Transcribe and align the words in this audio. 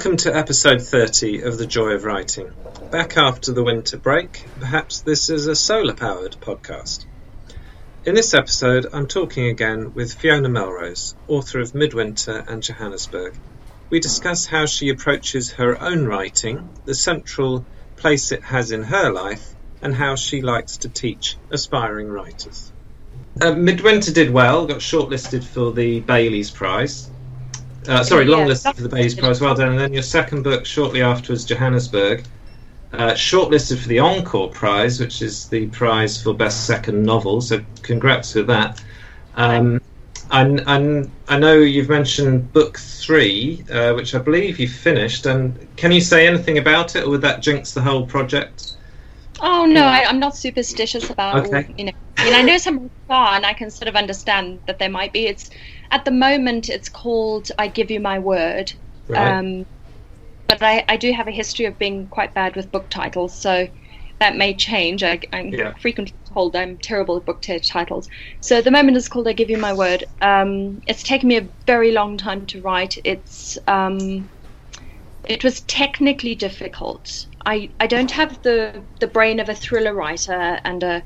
Welcome 0.00 0.16
to 0.16 0.34
episode 0.34 0.80
30 0.80 1.42
of 1.42 1.58
The 1.58 1.66
Joy 1.66 1.90
of 1.90 2.04
Writing. 2.04 2.50
Back 2.90 3.18
after 3.18 3.52
the 3.52 3.62
winter 3.62 3.98
break, 3.98 4.46
perhaps 4.58 5.02
this 5.02 5.28
is 5.28 5.46
a 5.46 5.54
solar 5.54 5.92
powered 5.92 6.40
podcast. 6.40 7.04
In 8.06 8.14
this 8.14 8.32
episode, 8.32 8.86
I'm 8.94 9.06
talking 9.06 9.48
again 9.48 9.92
with 9.92 10.14
Fiona 10.14 10.48
Melrose, 10.48 11.14
author 11.28 11.60
of 11.60 11.74
Midwinter 11.74 12.42
and 12.48 12.62
Johannesburg. 12.62 13.34
We 13.90 14.00
discuss 14.00 14.46
how 14.46 14.64
she 14.64 14.88
approaches 14.88 15.50
her 15.50 15.78
own 15.78 16.06
writing, 16.06 16.70
the 16.86 16.94
central 16.94 17.66
place 17.96 18.32
it 18.32 18.42
has 18.42 18.72
in 18.72 18.84
her 18.84 19.12
life, 19.12 19.54
and 19.82 19.94
how 19.94 20.16
she 20.16 20.40
likes 20.40 20.78
to 20.78 20.88
teach 20.88 21.36
aspiring 21.50 22.08
writers. 22.08 22.72
Uh, 23.38 23.52
Midwinter 23.52 24.12
did 24.12 24.30
well, 24.30 24.64
got 24.64 24.78
shortlisted 24.78 25.44
for 25.44 25.72
the 25.72 26.00
Bailey's 26.00 26.50
Prize. 26.50 27.10
Uh, 27.88 28.04
sorry, 28.04 28.28
Yeah, 28.28 28.36
longlisted 28.36 28.74
for 28.74 28.82
the 28.82 28.88
Baileys 28.88 29.14
Prize. 29.14 29.40
Well 29.40 29.54
done. 29.54 29.70
And 29.70 29.78
then 29.78 29.92
your 29.92 30.02
second 30.02 30.42
book, 30.42 30.66
shortly 30.66 31.02
afterwards, 31.02 31.44
Johannesburg, 31.44 32.24
uh, 32.92 33.12
shortlisted 33.12 33.78
for 33.78 33.88
the 33.88 33.98
Encore 33.98 34.50
Prize, 34.50 35.00
which 35.00 35.22
is 35.22 35.48
the 35.48 35.66
prize 35.68 36.22
for 36.22 36.34
best 36.34 36.66
second 36.66 37.02
novel. 37.02 37.40
So 37.40 37.60
congrats 37.82 38.34
with 38.34 38.46
that. 38.48 38.82
Um, 39.36 39.80
and, 40.32 40.62
and 40.66 41.10
I 41.28 41.38
know 41.38 41.54
you've 41.54 41.88
mentioned 41.88 42.52
book 42.52 42.78
three, 42.78 43.64
uh, 43.70 43.94
which 43.94 44.14
I 44.14 44.18
believe 44.18 44.60
you 44.60 44.68
finished. 44.68 45.26
And 45.26 45.66
can 45.76 45.90
you 45.90 46.00
say 46.00 46.26
anything 46.26 46.58
about 46.58 46.96
it, 46.96 47.04
or 47.04 47.10
would 47.10 47.22
that 47.22 47.42
jinx 47.42 47.72
the 47.72 47.80
whole 47.80 48.06
project? 48.06 48.74
Oh 49.42 49.64
no, 49.66 49.84
I, 49.86 50.04
I'm 50.06 50.20
not 50.20 50.36
superstitious 50.36 51.10
about 51.10 51.46
Okay. 51.46 51.74
you 51.76 51.84
know. 51.86 51.92
I 52.18 52.24
mean, 52.24 52.34
I 52.34 52.42
know 52.42 52.58
some 52.58 52.90
are, 53.08 53.34
and 53.34 53.46
I 53.46 53.54
can 53.54 53.70
sort 53.70 53.88
of 53.88 53.96
understand 53.96 54.60
that 54.66 54.78
there 54.78 54.90
might 54.90 55.12
be. 55.12 55.26
It's 55.26 55.50
at 55.90 56.04
the 56.04 56.10
moment 56.10 56.68
it's 56.68 56.88
called 56.88 57.50
"I 57.58 57.68
Give 57.68 57.90
You 57.90 58.00
My 58.00 58.18
Word," 58.18 58.72
Right. 59.08 59.32
um, 59.32 59.64
but 60.48 60.62
I, 60.62 60.84
I 60.88 60.96
do 60.96 61.12
have 61.12 61.28
a 61.28 61.32
history 61.32 61.64
of 61.64 61.78
being 61.78 62.08
quite 62.08 62.34
bad 62.34 62.56
with 62.56 62.70
book 62.70 62.90
titles, 62.90 63.40
so 63.40 63.68
that 64.20 64.36
may 64.36 64.54
change. 64.54 65.02
I, 65.02 65.20
I'm 65.32 65.52
Yeah. 65.52 65.72
frequently 65.80 66.14
told 66.32 66.54
I'm 66.54 66.76
terrible 66.78 67.16
at 67.16 67.24
book 67.24 67.40
t- 67.40 67.58
titles. 67.60 68.06
So 68.40 68.58
at 68.58 68.64
the 68.64 68.70
moment 68.70 68.96
it's 68.96 69.08
called 69.08 69.28
"I 69.28 69.32
Give 69.32 69.50
You 69.50 69.58
My 69.58 69.72
Word." 69.72 70.04
Um, 70.20 70.80
it's 70.86 71.02
taken 71.02 71.28
me 71.28 71.38
a 71.38 71.48
very 71.66 71.92
long 71.92 72.18
time 72.18 72.46
to 72.46 72.60
write. 72.60 72.98
It's 73.04 73.56
um, 73.66 74.28
it 75.24 75.42
was 75.42 75.62
technically 75.62 76.34
difficult. 76.34 77.26
I, 77.46 77.70
I 77.80 77.86
don't 77.86 78.10
have 78.10 78.42
the, 78.42 78.82
the 79.00 79.06
brain 79.06 79.40
of 79.40 79.48
a 79.48 79.54
thriller 79.54 79.94
writer 79.94 80.60
and 80.64 80.82
a 80.82 81.02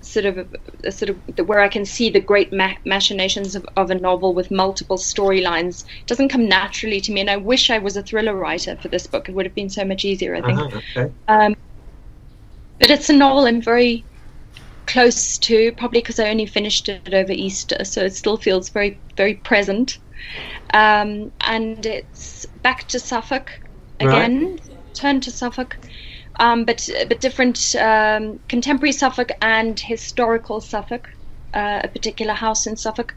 sort 0.00 0.26
of 0.26 0.54
a 0.84 0.92
sort 0.92 1.08
of 1.10 1.48
where 1.48 1.60
I 1.60 1.68
can 1.68 1.84
see 1.84 2.10
the 2.10 2.20
great 2.20 2.52
machinations 2.52 3.54
of, 3.54 3.66
of 3.76 3.90
a 3.90 3.94
novel 3.94 4.34
with 4.34 4.50
multiple 4.50 4.98
storylines. 4.98 5.84
Doesn't 6.06 6.28
come 6.28 6.46
naturally 6.48 7.00
to 7.00 7.12
me, 7.12 7.20
and 7.20 7.30
I 7.30 7.36
wish 7.36 7.70
I 7.70 7.78
was 7.78 7.96
a 7.96 8.02
thriller 8.02 8.34
writer 8.34 8.76
for 8.76 8.88
this 8.88 9.06
book. 9.06 9.28
It 9.28 9.34
would 9.34 9.46
have 9.46 9.54
been 9.54 9.70
so 9.70 9.84
much 9.84 10.04
easier, 10.04 10.34
I 10.34 10.42
think. 10.42 10.58
Uh-huh, 10.58 10.80
okay. 10.96 11.14
Um, 11.28 11.54
but 12.78 12.90
it's 12.90 13.08
a 13.08 13.14
novel 13.14 13.46
I'm 13.46 13.62
very 13.62 14.04
close 14.86 15.38
to, 15.38 15.72
probably 15.72 16.00
because 16.00 16.18
I 16.18 16.28
only 16.28 16.46
finished 16.46 16.88
it 16.88 17.14
over 17.14 17.32
Easter, 17.32 17.84
so 17.84 18.04
it 18.04 18.14
still 18.14 18.36
feels 18.36 18.68
very, 18.68 19.00
very 19.16 19.34
present. 19.34 19.98
Um, 20.72 21.32
and 21.46 21.84
it's 21.86 22.46
back 22.62 22.88
to 22.88 22.98
Suffolk 22.98 23.50
again, 24.00 24.58
turn 24.94 25.20
to 25.20 25.30
Suffolk, 25.30 25.76
um, 26.38 26.64
but 26.64 26.88
but 27.08 27.20
different 27.20 27.74
um, 27.76 28.40
contemporary 28.48 28.92
Suffolk 28.92 29.30
and 29.40 29.78
historical 29.78 30.60
Suffolk, 30.60 31.08
uh, 31.52 31.80
a 31.84 31.88
particular 31.88 32.34
house 32.34 32.66
in 32.66 32.76
Suffolk. 32.76 33.14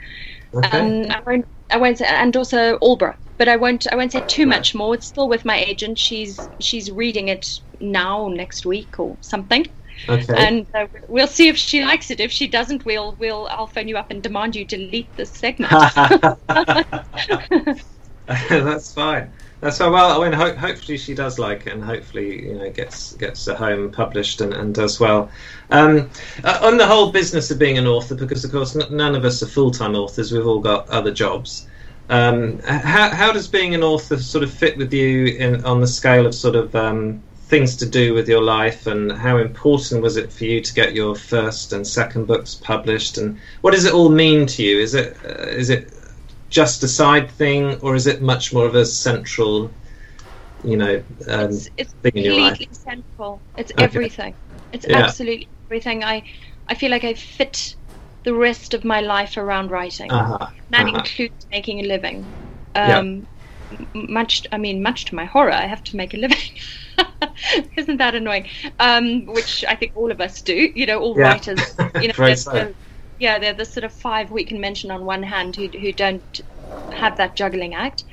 Okay. 0.54 0.80
Um, 0.80 1.12
I 1.12 1.22
won't, 1.26 1.48
I 1.72 1.78
won't 1.78 1.98
say, 1.98 2.06
and 2.06 2.36
also 2.36 2.78
Aldeburgh, 2.80 3.16
but 3.38 3.48
I 3.48 3.56
won't, 3.56 3.88
I 3.92 3.96
won't 3.96 4.12
say 4.12 4.24
too 4.28 4.46
much 4.46 4.76
more. 4.76 4.94
It's 4.96 5.08
still 5.08 5.30
with 5.30 5.46
my 5.46 5.58
agent. 5.58 6.00
She's 6.00 6.50
she's 6.60 6.92
reading 6.92 7.28
it 7.28 7.48
now, 7.80 8.28
next 8.30 8.66
week 8.66 9.00
or 9.00 9.18
something, 9.22 9.66
okay. 10.08 10.34
and 10.36 10.68
uh, 10.74 10.88
we'll 11.08 11.28
see 11.28 11.48
if 11.48 11.58
she 11.58 11.84
likes 11.84 12.12
it. 12.12 12.20
If 12.20 12.32
she 12.32 12.48
doesn't, 12.48 12.86
we'll 12.86 13.16
we'll 13.20 13.48
I'll 13.52 13.68
phone 13.68 13.88
you 13.88 13.98
up 13.98 14.12
and 14.12 14.22
demand 14.24 14.56
you 14.56 14.66
delete 14.66 15.16
this 15.16 15.32
segment. 15.36 15.72
That's 18.50 18.94
fine. 18.94 19.34
That's 19.59 19.79
fine. 19.79 19.91
Well, 19.91 20.22
I 20.22 20.23
mean, 20.29 20.38
ho- 20.38 20.56
hopefully 20.56 20.97
she 21.00 21.16
does 21.16 21.40
like 21.40 21.66
it, 21.66 21.73
and 21.73 21.84
hopefully 21.84 22.45
you 22.47 22.53
know 22.53 22.69
gets 22.69 23.13
gets 23.13 23.47
a 23.47 23.56
home 23.56 23.91
published 23.91 24.40
and, 24.41 24.53
and 24.53 24.73
does 24.73 25.00
well. 25.00 25.31
Um, 25.72 26.12
uh, 26.44 26.59
on 26.62 26.78
the 26.78 26.85
whole 26.85 27.12
business 27.12 27.50
of 27.50 27.57
being 27.57 27.78
an 27.79 27.88
author, 27.88 28.13
because 28.13 28.46
of 28.46 28.51
course 28.51 28.75
n- 28.75 28.96
none 28.96 29.16
of 29.16 29.25
us 29.25 29.41
are 29.41 29.47
full 29.47 29.72
time 29.72 29.96
authors. 29.96 30.31
We've 30.31 30.46
all 30.46 30.59
got 30.59 30.88
other 30.90 31.12
jobs. 31.12 31.67
Um, 32.09 32.59
how 32.59 33.09
how 33.09 33.31
does 33.31 33.47
being 33.47 33.73
an 33.73 33.84
author 33.84 34.17
sort 34.17 34.44
of 34.44 34.53
fit 34.53 34.78
with 34.78 34.94
you 34.94 35.25
in 35.25 35.66
on 35.66 35.81
the 35.81 35.88
scale 35.88 36.28
of 36.28 36.35
sort 36.35 36.56
of 36.56 36.75
um, 36.75 37.23
things 37.47 37.75
to 37.78 37.85
do 37.88 38.13
with 38.13 38.29
your 38.29 38.44
life, 38.44 38.85
and 38.85 39.12
how 39.12 39.38
important 39.38 40.03
was 40.03 40.17
it 40.17 40.31
for 40.31 40.46
you 40.46 40.62
to 40.62 40.73
get 40.73 40.94
your 40.94 41.16
first 41.16 41.73
and 41.73 41.85
second 41.85 42.25
books 42.28 42.53
published, 42.53 43.17
and 43.17 43.40
what 43.62 43.72
does 43.72 43.85
it 43.85 43.94
all 43.94 44.09
mean 44.09 44.46
to 44.46 44.62
you? 44.63 44.79
Is 44.79 44.94
it 44.94 45.17
uh, 45.25 45.47
is 45.50 45.72
it 45.72 45.91
just 46.50 46.84
a 46.84 46.88
side 46.88 47.31
thing, 47.31 47.80
or 47.81 47.96
is 47.96 48.08
it 48.08 48.22
much 48.22 48.53
more 48.53 48.66
of 48.66 48.75
a 48.75 48.85
central, 48.85 49.75
you 50.63 50.78
know, 50.78 51.03
um, 51.30 51.52
it's 51.52 51.69
it's 51.78 51.96
thing 52.03 52.13
in 52.16 52.24
your 52.25 52.38
life? 52.38 52.59
completely 52.59 52.68
central. 52.72 53.44
It's 53.58 53.72
Okay. 53.78 54.00
everything. 54.00 54.35
It's 54.72 54.85
Yeah. 54.85 54.94
absolutely 54.94 55.50
everything. 55.69 56.03
I 56.03 56.24
I 56.68 56.75
feel 56.75 56.91
like 56.91 57.03
I 57.03 57.13
fit 57.13 57.75
the 58.24 58.34
rest 58.34 58.74
of 58.74 58.84
my 58.84 59.02
life 59.02 59.38
around 59.38 59.72
writing. 59.72 60.19
Uh-huh. 60.19 60.47
That 60.69 60.88
uh-huh. 60.88 60.88
includes 60.88 61.46
making 61.52 61.80
a 61.80 61.88
living. 61.88 62.35
Um, 62.75 63.28
m- 63.72 63.88
Much, 63.94 64.44
I 64.52 64.58
mean, 64.58 64.81
much 64.84 65.06
to 65.06 65.16
my 65.16 65.25
horror, 65.25 65.52
I 65.52 65.68
have 65.68 65.84
to 65.85 65.97
make 65.97 66.14
a 66.14 66.18
living. 66.18 66.38
Isn't 67.78 67.97
that 67.97 68.16
annoying? 68.16 68.47
Um, 68.79 69.25
which 69.28 69.64
I 69.68 69.75
think 69.75 69.94
all 69.96 70.12
of 70.12 70.22
us 70.22 70.41
do. 70.41 70.72
You 70.75 70.85
know, 70.85 71.00
all 71.00 71.18
Yeah. 71.18 71.40
writers. 71.40 71.79
You 71.97 72.09
know, 72.09 72.74
Very 73.25 73.39
they're 73.39 73.53
so. 73.55 73.63
the- 73.63 73.66
yeah, 73.66 73.66
they're 73.66 73.66
the 73.66 73.66
sort 73.66 73.83
of 73.85 73.94
five 73.94 74.31
we 74.31 74.45
can 74.45 74.61
mention 74.61 74.91
on 74.91 75.05
one 75.05 75.23
hand 75.23 75.55
who 75.55 75.69
who 75.79 75.94
don't 75.94 76.41
have 76.94 77.17
that 77.17 77.38
juggling 77.38 77.75
act. 77.75 78.03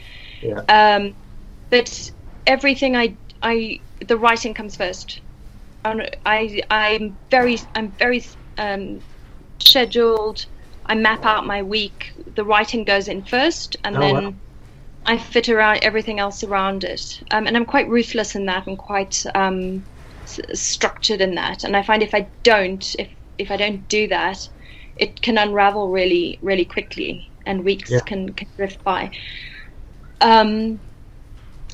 Yeah. 0.43 0.63
Um, 0.69 1.17
but 1.71 2.11
everything 2.47 2.97
I 2.97 3.19
I 3.43 3.83
the 4.07 4.19
writing 4.19 4.55
comes 4.55 4.77
first. 4.77 5.23
I 6.27 6.63
I'm 6.71 7.19
very 7.31 7.59
I'm 7.75 7.93
very 7.93 8.25
um, 8.59 9.03
scheduled. 9.61 10.47
I 10.87 10.95
map 10.97 11.27
out 11.27 11.47
my 11.47 11.63
week. 11.63 12.13
The 12.37 12.45
writing 12.45 12.85
goes 12.85 13.09
in 13.09 13.25
first, 13.25 13.77
and 13.85 13.97
Oh, 13.97 14.01
then 14.01 14.23
wow. 14.25 14.35
I 15.07 15.19
fit 15.19 15.49
around 15.49 15.81
everything 15.83 16.21
else 16.21 16.45
around 16.45 16.85
it. 16.85 17.03
Um, 17.31 17.47
and 17.47 17.57
I'm 17.57 17.67
quite 17.67 17.89
ruthless 17.89 18.35
in 18.37 18.47
that, 18.47 18.67
and 18.67 18.79
quite 18.79 19.25
um, 19.35 19.87
s- 20.27 20.41
structured 20.61 21.21
in 21.23 21.37
that. 21.37 21.65
And 21.65 21.77
I 21.77 21.83
find 21.83 22.03
if 22.03 22.15
I 22.15 22.31
don't, 22.45 22.85
if 22.99 23.11
if 23.39 23.51
I 23.51 23.57
don't 23.57 23.89
do 23.89 24.09
that, 24.09 24.39
it 24.97 25.21
can 25.23 25.39
unravel 25.39 25.89
really 25.91 26.39
really 26.43 26.65
quickly, 26.65 27.29
and 27.47 27.65
weeks 27.65 27.91
Yeah. 27.91 28.01
can, 28.01 28.33
can 28.33 28.49
drift 28.57 28.83
by. 28.85 29.11
Um, 30.21 30.81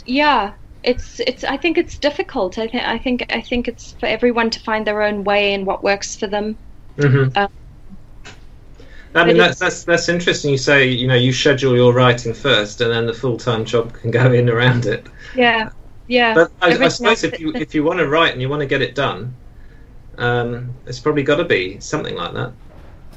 yeah, 0.07 0.53
it's 0.83 1.21
it's. 1.21 1.45
I 1.45 1.57
think 1.57 1.79
it's 1.79 1.99
difficult. 1.99 2.59
I 2.59 2.67
think 2.67 2.83
I 2.85 2.99
think 2.99 3.27
I 3.31 3.41
think 3.41 3.69
it's 3.69 3.93
for 3.93 4.07
everyone 4.07 4.51
to 4.51 4.61
find 4.61 4.87
their 4.87 5.03
own 5.03 5.25
way 5.25 5.55
and 5.55 5.67
what 5.67 5.83
works 5.85 6.17
for 6.17 6.27
them. 6.27 6.57
Mhm. 6.97 7.37
Um, 7.37 7.49
I 9.15 9.25
mean, 9.25 9.37
that's, 9.37 9.59
that's 9.59 9.85
that's 9.85 10.09
interesting. 10.09 10.53
You 10.53 10.59
say 10.59 10.87
you 10.87 11.09
know 11.09 11.17
you 11.17 11.33
schedule 11.33 11.75
your 11.75 11.93
writing 11.93 12.33
first, 12.33 12.81
and 12.81 12.91
then 12.91 13.07
the 13.07 13.15
full 13.15 13.37
time 13.37 13.65
job 13.65 13.93
can 13.93 14.11
go 14.11 14.33
in 14.33 14.49
around 14.49 14.87
it. 14.87 15.07
Yeah, 15.35 15.71
yeah. 16.07 16.35
But 16.35 16.53
I, 16.63 16.85
I 16.85 16.89
suppose 16.89 17.25
if 17.25 17.39
you 17.41 17.53
if 17.55 17.75
you 17.75 17.83
want 17.85 17.99
to 17.99 18.09
write 18.09 18.33
and 18.33 18.41
you 18.41 18.49
want 18.49 18.61
to 18.61 18.67
get 18.67 18.83
it 18.83 18.95
done, 18.95 19.35
um, 20.19 20.73
it's 20.87 21.01
probably 21.01 21.25
got 21.25 21.37
to 21.37 21.45
be 21.45 21.81
something 21.81 22.15
like 22.15 22.35
that. 22.35 22.53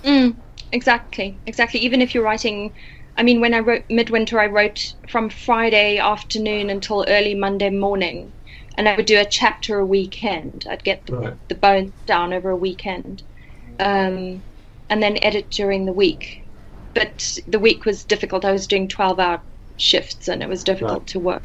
Mm, 0.04 0.38
exactly, 0.72 1.42
exactly. 1.46 1.80
Even 1.82 2.02
if 2.02 2.14
you're 2.14 2.24
writing, 2.24 2.74
I 3.18 3.24
mean, 3.24 3.42
when 3.42 3.54
I 3.54 3.60
wrote 3.60 3.86
Midwinter, 3.90 4.40
I 4.40 4.48
wrote 4.48 4.94
from 5.10 5.30
Friday 5.30 5.98
afternoon 5.98 6.70
until 6.70 7.06
early 7.08 7.36
Monday 7.36 7.70
morning, 7.70 8.34
and 8.78 8.90
I 8.90 8.96
would 8.96 9.06
do 9.06 9.20
a 9.20 9.26
chapter 9.26 9.80
a 9.80 9.86
weekend. 9.86 10.66
I'd 10.70 10.84
get 10.84 11.06
the, 11.06 11.14
Right. 11.18 11.38
the 11.50 11.56
bones 11.56 11.94
down 12.06 12.34
over 12.34 12.50
a 12.50 12.58
weekend, 12.58 13.24
um, 13.80 14.44
and 14.90 15.02
then 15.04 15.18
edit 15.22 15.52
during 15.52 15.86
the 15.86 15.94
week. 15.94 16.42
But 16.94 17.38
the 17.48 17.60
week 17.60 17.86
was 17.86 18.06
difficult. 18.06 18.46
I 18.46 18.52
was 18.52 18.68
doing 18.68 18.88
twelve-hour 18.88 19.44
shifts, 19.78 20.28
and 20.28 20.44
it 20.44 20.50
was 20.50 20.64
difficult 20.64 21.02
Right. 21.02 21.08
to 21.08 21.20
work. 21.20 21.44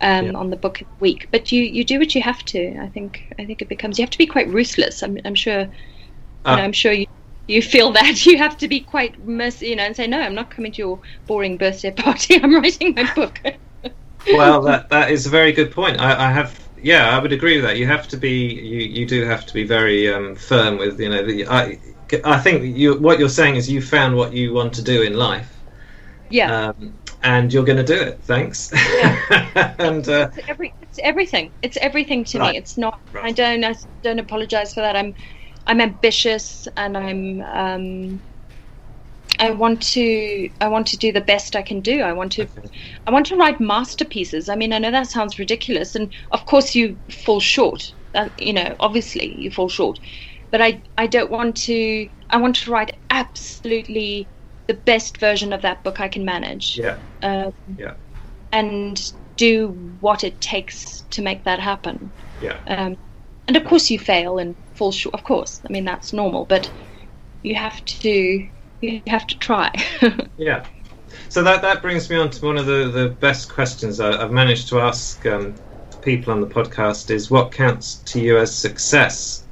Um, 0.00 0.26
Yeah. 0.26 0.32
on 0.32 0.50
the 0.50 0.56
book 0.56 0.82
week, 1.00 1.28
but 1.32 1.52
you, 1.52 1.62
you 1.62 1.84
do 1.84 1.98
what 1.98 2.14
you 2.14 2.22
have 2.22 2.44
to. 2.46 2.76
I 2.80 2.88
think 2.88 3.22
I 3.38 3.46
think 3.46 3.62
it 3.62 3.68
becomes 3.68 3.98
you 3.98 4.02
have 4.02 4.10
to 4.10 4.18
be 4.18 4.26
quite 4.26 4.48
ruthless. 4.48 5.02
I'm, 5.02 5.18
I'm 5.24 5.34
sure 5.36 5.62
you 5.62 6.56
know, 6.56 6.62
I'm 6.62 6.72
sure 6.72 6.92
you 6.92 7.06
you 7.46 7.62
feel 7.62 7.92
that 7.92 8.26
you 8.26 8.38
have 8.38 8.56
to 8.58 8.68
be 8.68 8.80
quite 8.80 9.24
mercy, 9.26 9.68
you 9.68 9.76
know, 9.76 9.84
and 9.84 9.96
say 9.96 10.06
no, 10.06 10.20
I'm 10.20 10.34
not 10.34 10.50
coming 10.50 10.72
to 10.72 10.78
your 10.78 11.00
boring 11.26 11.56
birthday 11.56 11.90
party. 11.96 12.42
I'm 12.42 12.54
writing 12.54 12.94
my 12.94 13.12
book. 13.14 13.40
well, 14.32 14.62
that 14.62 14.88
that 14.90 15.10
is 15.10 15.26
a 15.26 15.30
very 15.30 15.52
good 15.52 15.70
point. 15.70 16.00
I, 16.00 16.28
I 16.28 16.30
have, 16.32 16.58
yeah, 16.82 17.16
I 17.16 17.18
would 17.20 17.32
agree 17.32 17.56
with 17.56 17.64
that. 17.64 17.76
You 17.76 17.86
have 17.86 18.08
to 18.08 18.16
be, 18.16 18.54
you, 18.54 18.80
you 18.80 19.06
do 19.06 19.24
have 19.24 19.46
to 19.46 19.54
be 19.54 19.64
very 19.64 20.12
um, 20.12 20.34
firm 20.36 20.78
with, 20.78 21.00
you 21.00 21.08
know, 21.08 21.24
the, 21.24 21.46
I, 21.46 21.78
I 22.24 22.38
think 22.38 22.76
you, 22.76 22.98
what 22.98 23.18
you're 23.18 23.28
saying 23.28 23.56
is 23.56 23.70
you 23.70 23.80
found 23.80 24.16
what 24.16 24.32
you 24.32 24.52
want 24.54 24.72
to 24.74 24.82
do 24.82 25.02
in 25.02 25.14
life, 25.14 25.50
yeah, 26.30 26.68
um, 26.68 26.94
and 27.22 27.52
you're 27.52 27.64
going 27.64 27.78
to 27.78 27.84
do 27.84 27.94
it. 27.94 28.20
Thanks. 28.22 28.70
Yeah. 28.72 29.74
and 29.78 30.06
uh, 30.08 30.30
it's, 30.36 30.48
every, 30.48 30.74
it's 30.82 30.98
everything. 31.02 31.50
It's 31.62 31.76
everything 31.78 32.24
to 32.24 32.38
right. 32.38 32.52
me. 32.52 32.58
It's 32.58 32.76
not. 32.76 33.00
Right. 33.12 33.24
I 33.24 33.32
don't. 33.32 33.64
I 33.64 33.74
don't 34.02 34.18
apologize 34.18 34.74
for 34.74 34.80
that. 34.80 34.94
I'm. 34.94 35.14
I'm 35.66 35.80
ambitious, 35.80 36.66
and 36.76 36.96
I'm. 36.96 37.40
Um, 37.42 38.22
I 39.38 39.50
want 39.50 39.82
to. 39.92 40.50
I 40.60 40.68
want 40.68 40.86
to 40.88 40.96
do 40.96 41.12
the 41.12 41.20
best 41.20 41.56
I 41.56 41.62
can 41.62 41.80
do. 41.80 42.00
I 42.02 42.12
want 42.12 42.32
to. 42.32 42.46
I 43.06 43.10
want 43.10 43.26
to 43.26 43.36
write 43.36 43.60
masterpieces. 43.60 44.48
I 44.48 44.56
mean, 44.56 44.72
I 44.72 44.78
know 44.78 44.90
that 44.90 45.08
sounds 45.08 45.38
ridiculous, 45.38 45.94
and 45.94 46.12
of 46.30 46.44
course 46.46 46.74
you 46.74 46.98
fall 47.24 47.40
short. 47.40 47.82
Uh, 48.14 48.28
you 48.38 48.52
know, 48.52 48.76
obviously 48.80 49.34
you 49.40 49.50
fall 49.50 49.68
short, 49.68 49.98
but 50.50 50.60
I. 50.60 50.82
I 50.98 51.06
don't 51.06 51.30
want 51.30 51.56
to. 51.64 52.08
I 52.30 52.36
want 52.36 52.56
to 52.56 52.70
write 52.70 52.96
absolutely 53.10 54.28
the 54.66 54.74
best 54.74 55.18
version 55.18 55.52
of 55.52 55.62
that 55.62 55.82
book 55.84 56.00
I 56.00 56.08
can 56.08 56.24
manage. 56.24 56.76
Yeah. 56.76 56.98
Um, 57.22 57.52
yeah. 57.76 57.94
And 58.52 59.00
do 59.36 59.68
what 60.00 60.24
it 60.24 60.40
takes 60.40 61.02
to 61.10 61.22
make 61.22 61.44
that 61.44 61.60
happen. 61.60 62.12
Yeah. 62.40 62.60
Um, 62.66 62.96
and 63.46 63.56
of 63.56 63.64
course 63.64 63.90
you 63.90 63.98
fail 63.98 64.38
and 64.38 64.56
fall 64.74 64.92
short. 64.92 65.14
Of 65.14 65.24
course, 65.24 65.60
I 65.68 65.72
mean 65.72 65.84
that's 65.84 66.12
normal, 66.12 66.44
but 66.44 66.70
you 67.42 67.54
have 67.54 67.84
to 67.84 68.48
you 68.80 69.02
have 69.06 69.26
to 69.26 69.38
try. 69.38 69.70
yeah. 70.36 70.64
So 71.28 71.42
that 71.42 71.62
that 71.62 71.82
brings 71.82 72.08
me 72.10 72.16
on 72.16 72.30
to 72.30 72.44
one 72.44 72.58
of 72.58 72.66
the, 72.66 72.90
the 72.90 73.08
best 73.08 73.48
questions 73.48 74.00
I, 74.00 74.20
have 74.20 74.32
managed 74.32 74.68
to 74.70 74.80
ask 74.80 75.24
um, 75.26 75.56
people 76.00 76.32
on 76.32 76.40
the 76.40 76.46
podcast 76.46 77.10
is 77.10 77.30
what 77.30 77.52
counts 77.52 77.96
to 77.96 78.20
you 78.20 78.38
as 78.38 78.56
success 78.56 79.44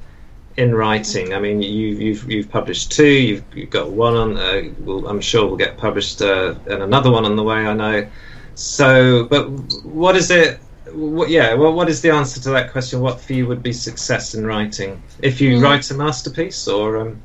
in 0.55 0.73
writing. 0.75 1.33
I 1.33 1.39
mean, 1.39 1.61
you, 1.61 1.87
you've 1.87 2.29
you've 2.29 2.49
published 2.49 2.91
two. 2.91 3.07
You've, 3.07 3.45
you've 3.55 3.69
got 3.69 3.91
one 3.91 4.15
on. 4.15 4.37
Uh, 4.37 4.61
we'll, 4.77 5.07
I'm 5.07 5.21
sure 5.21 5.47
will 5.47 5.57
get 5.57 5.77
published, 5.77 6.21
uh, 6.21 6.55
and 6.67 6.83
another 6.83 7.11
one 7.11 7.25
on 7.25 7.35
the 7.35 7.43
way. 7.43 7.65
I 7.65 7.73
know. 7.73 8.09
So, 8.55 9.25
but 9.25 9.49
what 9.83 10.15
is 10.15 10.29
it? 10.29 10.62
What, 10.93 11.29
yeah, 11.29 11.53
well, 11.53 11.73
what 11.73 11.89
is 11.89 12.01
the 12.01 12.11
answer 12.11 12.39
to 12.41 12.49
that 12.51 12.71
question? 12.71 13.01
What 13.01 13.19
for 13.19 13.33
you 13.33 13.47
would 13.47 13.63
be 13.63 13.73
success 13.73 14.33
in 14.33 14.45
writing? 14.45 15.01
If 15.21 15.41
you 15.41 15.57
mm. 15.57 15.63
write 15.63 15.89
a 15.89 15.93
masterpiece, 15.93 16.67
or 16.67 16.97
um, 16.97 17.21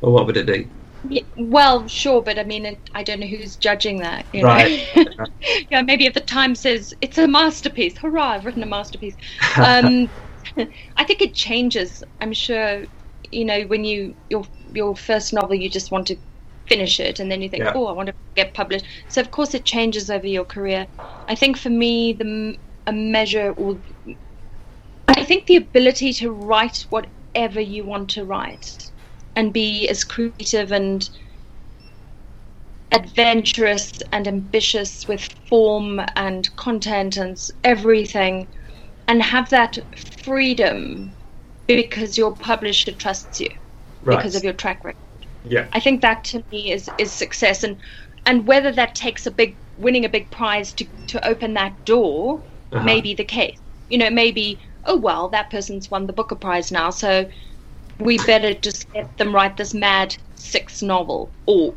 or 0.00 0.12
what 0.12 0.26
would 0.26 0.36
it 0.36 0.46
be? 0.46 0.68
Yeah, 1.08 1.22
well, 1.36 1.86
sure, 1.86 2.22
but 2.22 2.38
I 2.38 2.44
mean, 2.44 2.66
it, 2.66 2.78
I 2.94 3.02
don't 3.02 3.20
know 3.20 3.26
who's 3.26 3.56
judging 3.56 3.98
that. 3.98 4.26
You 4.32 4.44
right. 4.44 4.86
Know? 4.96 5.26
yeah, 5.70 5.82
maybe 5.82 6.06
if 6.06 6.14
the 6.14 6.20
time 6.20 6.54
says 6.54 6.92
it's 7.00 7.18
a 7.18 7.28
masterpiece, 7.28 7.96
hurrah! 7.96 8.30
I've 8.30 8.44
written 8.44 8.62
a 8.62 8.66
masterpiece. 8.66 9.16
Um, 9.56 10.08
I 10.96 11.04
think 11.04 11.20
it 11.20 11.34
changes. 11.34 12.02
I'm 12.20 12.32
sure, 12.32 12.84
you 13.30 13.44
know, 13.44 13.62
when 13.62 13.84
you 13.84 14.14
your 14.30 14.44
your 14.72 14.96
first 14.96 15.32
novel, 15.32 15.54
you 15.54 15.68
just 15.68 15.90
want 15.90 16.06
to 16.08 16.16
finish 16.66 17.00
it, 17.00 17.20
and 17.20 17.30
then 17.30 17.42
you 17.42 17.48
think, 17.48 17.64
yeah. 17.64 17.72
oh, 17.74 17.86
I 17.86 17.92
want 17.92 18.08
to 18.08 18.14
get 18.34 18.54
published. 18.54 18.84
So 19.08 19.20
of 19.20 19.30
course, 19.30 19.54
it 19.54 19.64
changes 19.64 20.10
over 20.10 20.26
your 20.26 20.44
career. 20.44 20.86
I 21.28 21.34
think 21.34 21.56
for 21.56 21.70
me, 21.70 22.12
the 22.12 22.58
a 22.88 22.92
measure, 22.92 23.52
or 23.56 23.78
I 25.06 25.22
think 25.24 25.46
the 25.46 25.56
ability 25.56 26.12
to 26.14 26.32
write 26.32 26.86
whatever 26.88 27.60
you 27.60 27.84
want 27.84 28.08
to 28.10 28.24
write, 28.24 28.90
and 29.36 29.52
be 29.52 29.88
as 29.88 30.04
creative 30.04 30.72
and 30.72 31.08
adventurous 32.92 33.92
and 34.12 34.26
ambitious 34.26 35.06
with 35.06 35.28
form 35.48 36.00
and 36.16 36.48
content 36.56 37.18
and 37.18 37.38
everything 37.62 38.48
and 39.06 39.22
have 39.22 39.50
that 39.50 39.78
freedom 40.22 41.12
because 41.66 42.16
your 42.16 42.34
publisher 42.34 42.92
trusts 42.92 43.40
you 43.40 43.50
right. 44.02 44.16
because 44.16 44.34
of 44.34 44.42
your 44.42 44.54
track 44.54 44.82
record. 44.84 45.26
Yeah. 45.44 45.66
I 45.72 45.80
think 45.80 46.00
that 46.00 46.24
to 46.24 46.42
me 46.50 46.72
is 46.72 46.88
is 46.98 47.12
success 47.12 47.62
and 47.62 47.76
and 48.24 48.46
whether 48.46 48.72
that 48.72 48.94
takes 48.94 49.26
a 49.26 49.30
big 49.30 49.56
winning 49.76 50.06
a 50.06 50.08
big 50.08 50.30
prize 50.30 50.72
to 50.74 50.86
to 51.08 51.28
open 51.28 51.52
that 51.54 51.84
door 51.84 52.42
uh-huh. 52.72 52.84
may 52.84 53.00
be 53.00 53.14
the 53.14 53.24
case. 53.24 53.58
You 53.88 53.98
know, 53.98 54.10
maybe 54.10 54.58
oh 54.86 54.96
well, 54.96 55.28
that 55.28 55.50
person's 55.50 55.90
won 55.90 56.06
the 56.06 56.12
Booker 56.12 56.34
Prize 56.34 56.72
now, 56.72 56.90
so 56.90 57.28
we 57.98 58.18
better 58.18 58.54
just 58.54 58.86
let 58.94 59.16
them 59.18 59.34
write 59.34 59.56
this 59.56 59.74
mad 59.74 60.16
six 60.36 60.82
novel 60.82 61.30
or 61.46 61.74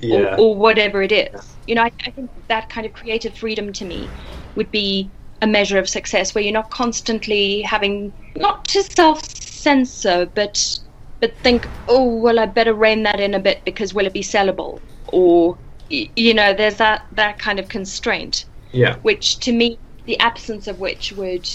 yeah. 0.00 0.34
or, 0.36 0.40
or, 0.40 0.54
whatever 0.54 1.02
it 1.02 1.12
is. 1.12 1.56
You 1.66 1.76
know, 1.76 1.82
I, 1.82 1.92
I 2.04 2.10
think 2.10 2.30
that 2.48 2.68
kind 2.68 2.86
of 2.86 2.92
creative 2.92 3.36
freedom 3.36 3.72
to 3.72 3.84
me 3.84 4.08
would 4.54 4.70
be 4.70 5.08
a 5.42 5.46
measure 5.46 5.78
of 5.78 5.88
success 5.88 6.34
where 6.34 6.42
you're 6.42 6.52
not 6.52 6.70
constantly 6.70 7.62
having 7.62 8.12
not 8.36 8.64
to 8.66 8.82
self 8.82 9.24
censor 9.24 10.24
but 10.34 10.78
but 11.20 11.36
think 11.38 11.66
oh 11.88 12.16
well 12.16 12.38
i 12.38 12.46
better 12.46 12.72
rein 12.72 13.02
that 13.02 13.20
in 13.20 13.34
a 13.34 13.40
bit 13.40 13.60
because 13.64 13.92
will 13.92 14.06
it 14.06 14.12
be 14.12 14.22
sellable 14.22 14.80
or 15.08 15.58
you 15.88 16.32
know 16.32 16.54
there's 16.54 16.76
that 16.76 17.04
that 17.12 17.38
kind 17.38 17.58
of 17.58 17.68
constraint 17.68 18.44
yeah 18.70 18.96
which 19.02 19.36
to 19.38 19.52
me 19.52 19.78
the 20.04 20.18
absence 20.20 20.66
of 20.66 20.78
which 20.78 21.12
would 21.12 21.48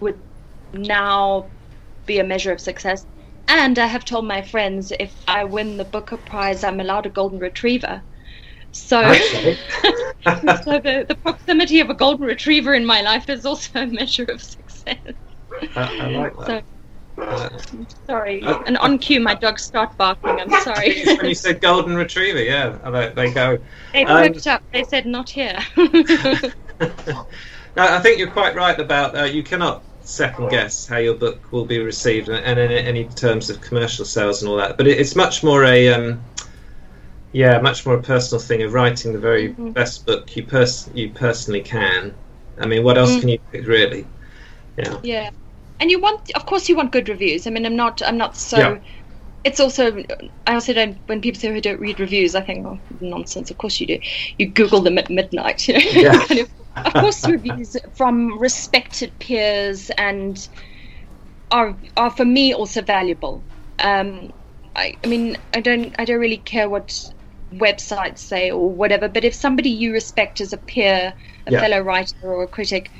would 0.00 0.18
now 0.72 1.50
be 2.06 2.18
a 2.18 2.24
measure 2.24 2.52
of 2.52 2.60
success 2.60 3.06
and 3.48 3.78
i 3.78 3.86
have 3.86 4.04
told 4.04 4.26
my 4.26 4.42
friends 4.42 4.92
if 4.98 5.22
i 5.28 5.44
win 5.44 5.76
the 5.76 5.84
booker 5.84 6.16
prize 6.16 6.64
i'm 6.64 6.80
allowed 6.80 7.06
a 7.06 7.10
golden 7.10 7.38
retriever 7.38 8.02
so, 8.74 9.00
okay. 9.00 9.56
so 10.24 10.80
the, 10.80 11.06
the 11.08 11.16
proximity 11.22 11.78
of 11.78 11.90
a 11.90 11.94
golden 11.94 12.26
retriever 12.26 12.74
in 12.74 12.84
my 12.84 13.02
life 13.02 13.28
is 13.28 13.46
also 13.46 13.82
a 13.82 13.86
measure 13.86 14.24
of 14.24 14.42
success. 14.42 14.96
I, 15.76 15.98
I 16.00 16.08
like 16.08 16.36
that. 16.38 16.64
So, 17.16 17.22
uh, 17.22 17.48
sorry, 18.04 18.42
uh, 18.42 18.58
and 18.66 18.76
on 18.78 18.98
cue, 18.98 19.20
my 19.20 19.34
dogs 19.34 19.62
start 19.62 19.96
barking. 19.96 20.40
I'm 20.40 20.50
sorry. 20.62 21.04
when 21.04 21.26
you 21.26 21.36
said 21.36 21.60
golden 21.60 21.94
retriever, 21.94 22.42
yeah, 22.42 22.70
they, 22.90 23.12
they 23.14 23.32
go. 23.32 23.58
They 23.92 24.04
um, 24.04 24.34
up. 24.48 24.64
They 24.72 24.82
said, 24.82 25.06
"Not 25.06 25.30
here." 25.30 25.56
I 27.76 27.98
think 28.00 28.18
you're 28.18 28.30
quite 28.30 28.54
right 28.54 28.78
about 28.78 29.16
uh, 29.16 29.24
you 29.24 29.42
cannot 29.42 29.82
second 30.02 30.50
guess 30.50 30.86
how 30.86 30.98
your 30.98 31.14
book 31.14 31.50
will 31.50 31.64
be 31.64 31.78
received, 31.78 32.28
and, 32.28 32.58
in 32.58 32.70
any 32.70 33.04
terms 33.04 33.50
of 33.50 33.60
commercial 33.60 34.04
sales 34.04 34.42
and 34.42 34.50
all 34.50 34.56
that. 34.58 34.76
But 34.76 34.86
it's 34.86 35.16
much 35.16 35.42
more 35.42 35.64
a 35.64 35.88
um, 35.88 36.22
yeah, 37.32 37.58
much 37.60 37.84
more 37.84 37.96
a 37.96 38.02
personal 38.02 38.40
thing 38.40 38.62
of 38.62 38.72
writing 38.72 39.12
the 39.12 39.18
very 39.18 39.48
mm-hmm. 39.48 39.70
best 39.70 40.06
book 40.06 40.34
you 40.36 40.44
pers- 40.44 40.88
you 40.94 41.10
personally 41.10 41.62
can. 41.62 42.14
I 42.60 42.66
mean, 42.66 42.84
what 42.84 42.96
else 42.96 43.10
mm. 43.10 43.20
can 43.20 43.28
you 43.30 43.38
do, 43.52 43.62
really? 43.62 44.06
Yeah. 44.76 45.00
Yeah, 45.02 45.30
and 45.80 45.90
you 45.90 45.98
want, 45.98 46.30
of 46.36 46.46
course, 46.46 46.68
you 46.68 46.76
want 46.76 46.92
good 46.92 47.08
reviews. 47.08 47.48
I 47.48 47.50
mean, 47.50 47.66
I'm 47.66 47.76
not, 47.76 48.02
I'm 48.02 48.16
not 48.16 48.36
so. 48.36 48.58
Yeah. 48.58 48.78
It's 49.42 49.60
also, 49.60 50.02
I 50.46 50.54
also 50.54 50.72
don't. 50.72 50.96
When 51.06 51.20
people 51.20 51.38
say, 51.38 51.54
"I 51.54 51.60
don't 51.60 51.80
read 51.80 52.00
reviews," 52.00 52.34
I 52.34 52.40
think, 52.40 52.64
"Oh, 52.66 52.78
nonsense." 53.00 53.50
Of 53.50 53.58
course 53.58 53.78
you 53.78 53.86
do. 53.86 53.98
You 54.38 54.46
Google 54.46 54.80
them 54.80 54.96
at 54.96 55.10
midnight. 55.10 55.68
You 55.68 55.74
know? 55.74 56.24
Yeah. 56.30 56.44
of 56.76 56.92
course, 56.94 57.26
reviews 57.28 57.76
from 57.94 58.38
respected 58.38 59.12
peers 59.18 59.90
and 59.96 60.48
are 61.50 61.76
are 61.96 62.10
for 62.10 62.24
me 62.24 62.52
also 62.54 62.82
valuable. 62.82 63.42
Um, 63.78 64.32
I, 64.76 64.94
I 65.04 65.06
mean, 65.06 65.36
I 65.52 65.60
don't, 65.60 65.94
I 65.98 66.04
don't 66.04 66.20
really 66.20 66.38
care 66.38 66.68
what 66.68 66.98
websites 67.52 68.18
say 68.18 68.50
or 68.50 68.68
whatever, 68.68 69.08
but 69.08 69.24
if 69.24 69.34
somebody 69.34 69.70
you 69.70 69.92
respect 69.92 70.40
as 70.40 70.52
a 70.52 70.56
peer, 70.56 71.14
a 71.46 71.52
yeah. 71.52 71.60
fellow 71.60 71.80
writer 71.80 72.14
or 72.24 72.42
a 72.42 72.48
critic, 72.48 72.90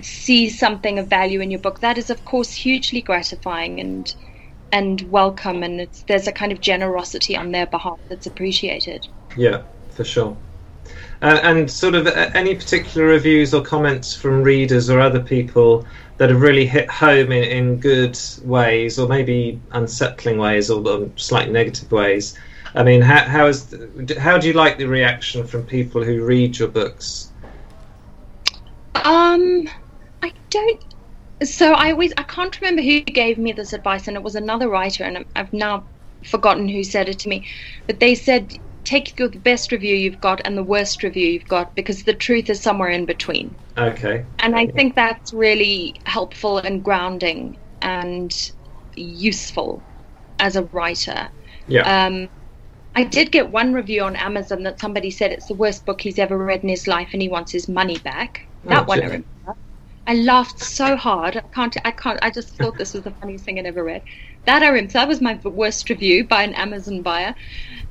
sees 0.00 0.58
something 0.58 0.98
of 0.98 1.08
value 1.08 1.40
in 1.40 1.50
your 1.50 1.60
book, 1.60 1.80
that 1.80 1.98
is 1.98 2.10
of 2.10 2.24
course 2.24 2.52
hugely 2.52 3.00
gratifying 3.00 3.80
and 3.80 4.14
and 4.70 5.02
welcome, 5.10 5.62
and 5.62 5.86
there's 6.08 6.26
a 6.26 6.32
kind 6.32 6.50
of 6.50 6.60
generosity 6.60 7.36
on 7.36 7.52
their 7.52 7.66
behalf 7.66 7.98
that's 8.08 8.26
appreciated. 8.26 9.06
Yeah, 9.36 9.64
for 9.90 10.02
sure. 10.02 10.34
Uh, 11.22 11.38
and 11.44 11.70
sort 11.70 11.94
of 11.94 12.06
uh, 12.06 12.30
any 12.34 12.54
particular 12.54 13.06
reviews 13.06 13.54
or 13.54 13.62
comments 13.62 14.14
from 14.14 14.42
readers 14.42 14.90
or 14.90 15.00
other 15.00 15.20
people 15.20 15.86
that 16.18 16.28
have 16.30 16.40
really 16.40 16.66
hit 16.66 16.90
home 16.90 17.30
in, 17.30 17.44
in 17.44 17.76
good 17.78 18.18
ways, 18.42 18.98
or 18.98 19.08
maybe 19.08 19.60
unsettling 19.70 20.36
ways, 20.36 20.68
or 20.68 20.86
um, 20.90 21.16
slightly 21.16 21.52
negative 21.52 21.90
ways 21.92 22.36
I 22.74 22.82
mean, 22.82 23.02
how 23.02 23.24
how 23.24 23.46
is 23.46 23.74
how 24.18 24.38
do 24.38 24.46
you 24.46 24.54
like 24.54 24.78
the 24.78 24.86
reaction 24.86 25.46
from 25.46 25.66
people 25.66 26.02
who 26.02 26.24
read 26.24 26.58
your 26.58 26.68
books? 26.68 27.30
Um, 28.94 29.68
I 30.22 30.32
don't. 30.48 30.82
So 31.42 31.72
I 31.72 31.90
always 31.90 32.12
I 32.16 32.22
can't 32.22 32.58
remember 32.60 32.82
who 32.82 33.00
gave 33.02 33.36
me 33.36 33.52
this 33.52 33.72
advice, 33.72 34.08
and 34.08 34.16
it 34.16 34.22
was 34.22 34.36
another 34.36 34.68
writer, 34.68 35.04
and 35.04 35.24
I've 35.36 35.52
now 35.52 35.86
forgotten 36.24 36.68
who 36.68 36.82
said 36.82 37.08
it 37.08 37.18
to 37.20 37.28
me, 37.28 37.46
but 37.86 38.00
they 38.00 38.14
said 38.14 38.52
take 38.84 39.16
the 39.16 39.28
best 39.28 39.72
review 39.72 39.94
you've 39.94 40.20
got 40.20 40.40
and 40.44 40.56
the 40.56 40.62
worst 40.62 41.02
review 41.02 41.28
you've 41.28 41.48
got 41.48 41.74
because 41.74 42.02
the 42.04 42.12
truth 42.12 42.50
is 42.50 42.60
somewhere 42.60 42.88
in 42.88 43.04
between. 43.04 43.54
Okay. 43.78 44.24
And 44.38 44.56
I 44.56 44.66
think 44.66 44.94
that's 44.94 45.32
really 45.32 45.94
helpful 46.04 46.58
and 46.58 46.82
grounding 46.82 47.56
and 47.80 48.52
useful 48.96 49.82
as 50.38 50.56
a 50.56 50.62
writer. 50.64 51.28
Yeah. 51.68 52.06
Um, 52.06 52.28
I 52.94 53.04
did 53.04 53.32
get 53.32 53.50
one 53.50 53.72
review 53.72 54.02
on 54.02 54.16
Amazon 54.16 54.64
that 54.64 54.78
somebody 54.78 55.10
said 55.10 55.32
it's 55.32 55.46
the 55.46 55.54
worst 55.54 55.86
book 55.86 56.00
he's 56.00 56.18
ever 56.18 56.36
read 56.36 56.62
in 56.62 56.68
his 56.68 56.86
life 56.86 57.08
and 57.12 57.22
he 57.22 57.28
wants 57.28 57.52
his 57.52 57.68
money 57.68 57.98
back. 57.98 58.46
That 58.64 58.82
oh, 58.82 58.84
one 58.84 59.00
I 59.00 59.04
remember. 59.04 59.26
I 60.06 60.14
laughed 60.14 60.58
so 60.60 60.96
hard. 60.96 61.36
I 61.36 61.40
can't. 61.40 61.76
I 61.84 61.90
can't. 61.92 62.18
I 62.22 62.30
just 62.30 62.50
thought 62.56 62.76
this 62.76 62.92
was 62.92 63.04
the 63.04 63.12
funniest 63.12 63.44
thing 63.44 63.58
I'd 63.58 63.66
ever 63.66 63.84
read. 63.84 64.02
That 64.46 64.62
I 64.62 64.68
remember. 64.68 64.92
That 64.92 65.08
was 65.08 65.20
my 65.20 65.34
worst 65.44 65.88
review 65.88 66.24
by 66.24 66.42
an 66.42 66.54
Amazon 66.54 67.02
buyer. 67.02 67.34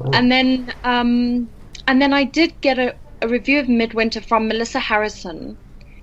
Oh. 0.06 0.12
And 0.14 0.32
then, 0.32 0.74
um, 0.84 1.50
and 1.88 2.02
then 2.02 2.14
I 2.14 2.24
did 2.24 2.60
get 2.62 2.80
a 2.80 2.96
a 3.22 3.28
review 3.28 3.60
of 3.60 3.70
Midwinter 3.70 4.22
from 4.22 4.48
Melissa 4.48 4.80
Harrison, 4.80 5.58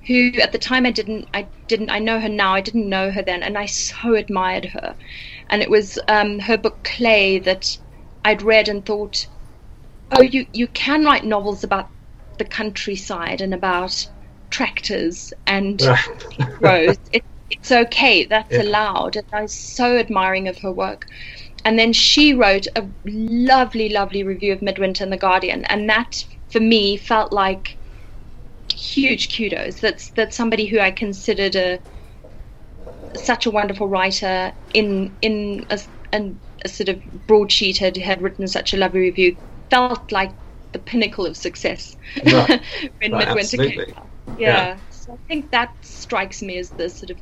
who 0.06 0.32
at 0.40 0.52
the 0.52 0.58
time 0.58 0.86
I 0.86 0.90
didn't 0.90 1.28
I 1.34 1.46
didn't 1.66 1.90
I 1.90 1.98
know 1.98 2.20
her 2.20 2.28
now 2.28 2.54
I 2.54 2.60
didn't 2.60 2.88
know 2.88 3.10
her 3.10 3.22
then 3.22 3.42
and 3.42 3.58
I 3.58 3.66
so 3.66 4.14
admired 4.14 4.66
her, 4.66 4.94
and 5.50 5.60
it 5.60 5.70
was 5.70 5.98
um, 6.08 6.38
her 6.38 6.56
book 6.56 6.78
Clay 6.84 7.38
that 7.40 7.76
I'd 8.24 8.42
read 8.42 8.68
and 8.68 8.84
thought, 8.84 9.26
oh 10.12 10.22
you 10.22 10.46
you 10.52 10.68
can 10.68 11.04
write 11.04 11.24
novels 11.24 11.64
about 11.64 11.90
the 12.38 12.44
countryside 12.44 13.40
and 13.40 13.52
about 13.52 14.06
tractors 14.50 15.32
and 15.46 15.82
roads. 16.60 17.00
It, 17.12 17.24
it's 17.50 17.72
okay. 17.72 18.24
That's 18.24 18.52
yeah. 18.52 18.62
allowed. 18.62 19.16
And 19.16 19.26
I 19.32 19.42
was 19.42 19.54
so 19.54 19.96
admiring 19.96 20.48
of 20.48 20.58
her 20.58 20.70
work. 20.70 21.06
And 21.64 21.78
then 21.78 21.92
she 21.92 22.34
wrote 22.34 22.66
a 22.76 22.86
lovely, 23.04 23.88
lovely 23.88 24.22
review 24.22 24.52
of 24.52 24.62
Midwinter 24.62 25.04
in 25.04 25.10
the 25.10 25.16
Guardian, 25.16 25.64
and 25.66 25.88
that 25.88 26.24
for 26.50 26.60
me 26.60 26.96
felt 26.96 27.32
like 27.32 27.76
huge 28.74 29.36
kudos. 29.36 29.80
That's 29.80 30.10
that's 30.10 30.36
somebody 30.36 30.66
who 30.66 30.78
I 30.78 30.90
considered 30.90 31.56
a 31.56 31.80
such 33.16 33.46
a 33.46 33.50
wonderful 33.50 33.88
writer 33.88 34.52
in 34.74 35.16
in 35.22 35.66
a, 35.70 35.80
a, 36.12 36.32
a 36.64 36.68
sort 36.68 36.88
of 36.88 37.02
broadsheet 37.26 37.78
had 37.78 37.96
had 37.96 38.22
written 38.22 38.46
such 38.46 38.72
a 38.72 38.76
lovely 38.76 39.00
review. 39.00 39.36
Felt 39.70 40.10
like 40.12 40.32
the 40.72 40.78
pinnacle 40.78 41.26
of 41.26 41.36
success 41.36 41.96
right. 42.24 42.48
when 43.00 43.12
right, 43.12 43.28
Midwinter 43.28 43.40
absolutely. 43.40 43.84
came 43.86 43.94
out. 43.96 44.10
Yeah. 44.36 44.48
yeah. 44.48 44.78
So 44.90 45.12
I 45.12 45.16
think 45.28 45.50
that 45.50 45.70
strikes 45.82 46.42
me 46.42 46.58
as 46.58 46.72
the 46.72 46.88
sort 46.88 47.10
of 47.10 47.18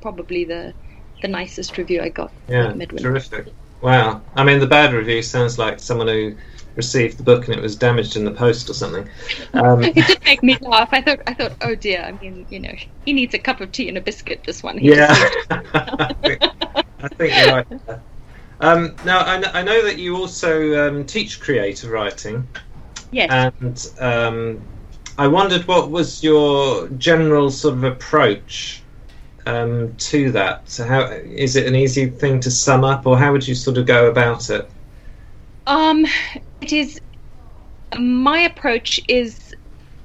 probably 0.00 0.44
the 0.44 0.74
the 1.22 1.28
nicest 1.28 1.78
review 1.78 2.02
I 2.02 2.10
got. 2.10 2.32
Yeah, 2.48 2.72
terrific. 2.96 3.48
Wow. 3.80 4.22
I 4.34 4.44
mean, 4.44 4.58
the 4.58 4.66
bad 4.66 4.92
review 4.92 5.22
sounds 5.22 5.58
like 5.58 5.78
someone 5.80 6.08
who 6.08 6.34
received 6.74 7.18
the 7.18 7.22
book 7.22 7.46
and 7.46 7.56
it 7.56 7.60
was 7.60 7.76
damaged 7.76 8.16
in 8.16 8.24
the 8.24 8.30
post 8.30 8.70
or 8.70 8.74
something. 8.74 9.08
Um, 9.52 9.82
it 9.84 9.94
did 9.94 10.24
make 10.24 10.42
me 10.42 10.56
laugh. 10.60 10.88
I 10.92 11.02
thought, 11.02 11.20
I 11.26 11.34
thought, 11.34 11.52
oh 11.62 11.74
dear. 11.74 12.02
I 12.02 12.12
mean, 12.12 12.46
you 12.50 12.60
know, 12.60 12.74
he 13.04 13.12
needs 13.12 13.34
a 13.34 13.38
cup 13.38 13.60
of 13.60 13.72
tea 13.72 13.88
and 13.88 13.98
a 13.98 14.00
biscuit. 14.00 14.42
This 14.44 14.62
one. 14.62 14.78
Yeah. 14.80 15.14
I, 15.50 16.14
think, 16.22 16.42
I 17.02 17.08
think 17.08 17.36
you're 17.36 17.52
right. 17.52 17.66
Um, 18.60 18.96
now, 19.04 19.20
I, 19.20 19.60
I, 19.60 19.62
know 19.62 19.84
that 19.84 19.98
you 19.98 20.16
also 20.16 20.88
um, 20.88 21.04
teach 21.04 21.40
creative 21.40 21.90
writing. 21.90 22.46
Yes. 23.12 23.30
And 23.30 23.90
um, 24.00 24.62
I 25.16 25.28
wondered 25.28 25.66
what 25.66 25.90
was 25.90 26.22
your 26.22 26.88
general 26.90 27.50
sort 27.50 27.74
of 27.74 27.84
approach 27.84 28.82
um, 29.48 29.94
to 29.96 30.30
that. 30.32 30.68
So, 30.70 30.84
how 30.84 31.06
is 31.06 31.56
it 31.56 31.66
an 31.66 31.74
easy 31.74 32.06
thing 32.06 32.40
to 32.40 32.50
sum 32.50 32.84
up, 32.84 33.06
or 33.06 33.18
how 33.18 33.32
would 33.32 33.48
you 33.48 33.54
sort 33.54 33.78
of 33.78 33.86
go 33.86 34.06
about 34.08 34.50
it? 34.50 34.70
Um, 35.66 36.06
it 36.60 36.72
is. 36.72 37.00
My 37.98 38.40
approach 38.40 39.00
is 39.08 39.54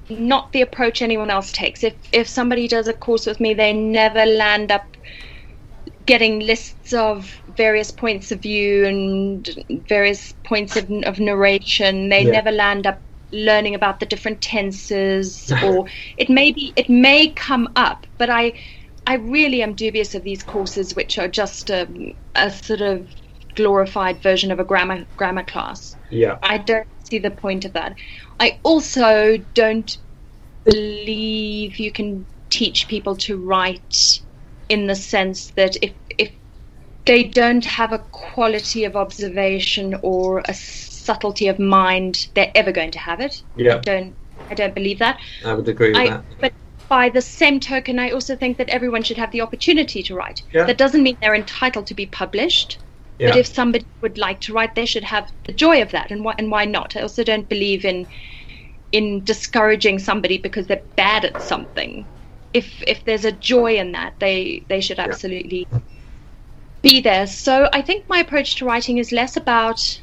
not 0.09 0.51
the 0.53 0.61
approach 0.61 1.01
anyone 1.01 1.29
else 1.29 1.51
takes. 1.51 1.83
If 1.83 1.95
if 2.13 2.27
somebody 2.27 2.67
does 2.69 2.87
a 2.87 2.93
course 2.93 3.25
with 3.25 3.41
me, 3.41 3.53
they 3.53 3.73
never 3.73 4.25
land 4.25 4.71
up 4.71 4.85
getting 6.05 6.39
lists 6.39 6.93
of 6.93 7.41
various 7.57 7.91
points 7.91 8.31
of 8.31 8.41
view 8.41 8.85
and 8.85 9.49
various 9.87 10.33
points 10.45 10.75
of, 10.75 10.89
of 11.03 11.19
narration. 11.19 12.09
They 12.09 12.23
yeah. 12.23 12.31
never 12.31 12.51
land 12.51 12.87
up 12.87 13.01
learning 13.31 13.75
about 13.75 13.99
the 13.99 14.05
different 14.05 14.41
tenses, 14.41 15.51
or 15.63 15.85
it 16.15 16.29
may 16.29 16.53
be 16.53 16.71
it 16.77 16.89
may 16.89 17.27
come 17.27 17.67
up, 17.75 18.07
but 18.17 18.29
I 18.29 18.53
I 19.05 19.15
really 19.15 19.61
am 19.61 19.75
dubious 19.75 20.15
of 20.15 20.23
these 20.23 20.43
courses, 20.43 20.95
which 20.95 21.17
are 21.17 21.27
just 21.27 21.69
a, 21.69 22.15
a 22.35 22.49
sort 22.51 22.81
of 22.81 23.09
glorified 23.55 24.21
version 24.21 24.51
of 24.51 24.59
a 24.59 24.63
grammar 24.63 25.05
grammar 25.17 25.43
class. 25.43 25.95
Yeah, 26.09 26.37
I 26.41 26.57
don't 26.57 26.87
see 27.03 27.19
the 27.19 27.31
point 27.31 27.65
of 27.65 27.73
that. 27.73 27.95
I 28.39 28.59
also 28.63 29.37
don't 29.53 29.97
believe 30.63 31.79
you 31.79 31.91
can 31.91 32.25
teach 32.49 32.87
people 32.87 33.15
to 33.17 33.37
write 33.37 34.19
in 34.69 34.87
the 34.87 34.95
sense 34.95 35.51
that 35.51 35.75
if 35.81 35.93
if 36.17 36.31
they 37.05 37.23
don't 37.23 37.65
have 37.65 37.91
a 37.91 37.99
quality 38.33 38.85
of 38.85 38.95
observation 38.95 39.95
or 40.03 40.41
a 40.45 40.53
subtlety 40.53 41.47
of 41.47 41.59
mind, 41.59 42.27
they're 42.33 42.51
ever 42.55 42.71
going 42.71 42.91
to 42.91 42.99
have 42.99 43.19
it. 43.19 43.43
Yeah. 43.55 43.75
I 43.75 43.79
don't 43.79 44.15
I 44.49 44.55
don't 44.55 44.75
believe 44.75 44.99
that. 44.99 45.19
I 45.45 45.53
would 45.53 45.67
agree 45.67 45.89
with 45.89 45.97
I, 45.97 46.09
that. 46.09 46.25
But 46.39 46.53
by 46.87 47.09
the 47.09 47.21
same 47.21 47.59
token, 47.59 47.99
I 47.99 48.11
also 48.11 48.35
think 48.35 48.57
that 48.57 48.69
everyone 48.69 49.03
should 49.03 49.17
have 49.17 49.31
the 49.31 49.41
opportunity 49.41 50.03
to 50.03 50.15
write. 50.15 50.43
Yeah. 50.51 50.65
That 50.65 50.77
doesn't 50.77 51.03
mean 51.03 51.17
they're 51.21 51.35
entitled 51.35 51.87
to 51.87 51.93
be 51.93 52.05
published. 52.05 52.79
Yeah. 53.19 53.29
But 53.29 53.37
if 53.37 53.47
somebody 53.47 53.85
would 54.01 54.17
like 54.17 54.41
to 54.41 54.53
write, 54.53 54.75
they 54.75 54.85
should 54.85 55.03
have 55.03 55.31
the 55.45 55.53
joy 55.53 55.81
of 55.81 55.91
that, 55.91 56.11
and 56.11 56.23
why 56.23 56.35
and 56.37 56.49
why 56.49 56.65
not? 56.65 56.95
I 56.95 57.01
also 57.01 57.23
don't 57.23 57.47
believe 57.47 57.85
in 57.85 58.07
in 58.91 59.23
discouraging 59.23 59.99
somebody 59.99 60.37
because 60.37 60.67
they're 60.67 60.81
bad 60.95 61.25
at 61.25 61.41
something. 61.41 62.05
If 62.53 62.67
if 62.87 63.05
there's 63.05 63.25
a 63.25 63.31
joy 63.31 63.75
in 63.77 63.91
that, 63.91 64.13
they 64.19 64.63
they 64.67 64.81
should 64.81 64.99
absolutely 64.99 65.67
yeah. 65.71 65.79
be 66.81 67.01
there. 67.01 67.27
So 67.27 67.69
I 67.71 67.81
think 67.81 68.09
my 68.09 68.19
approach 68.19 68.55
to 68.55 68.65
writing 68.65 68.97
is 68.97 69.11
less 69.11 69.37
about 69.37 70.01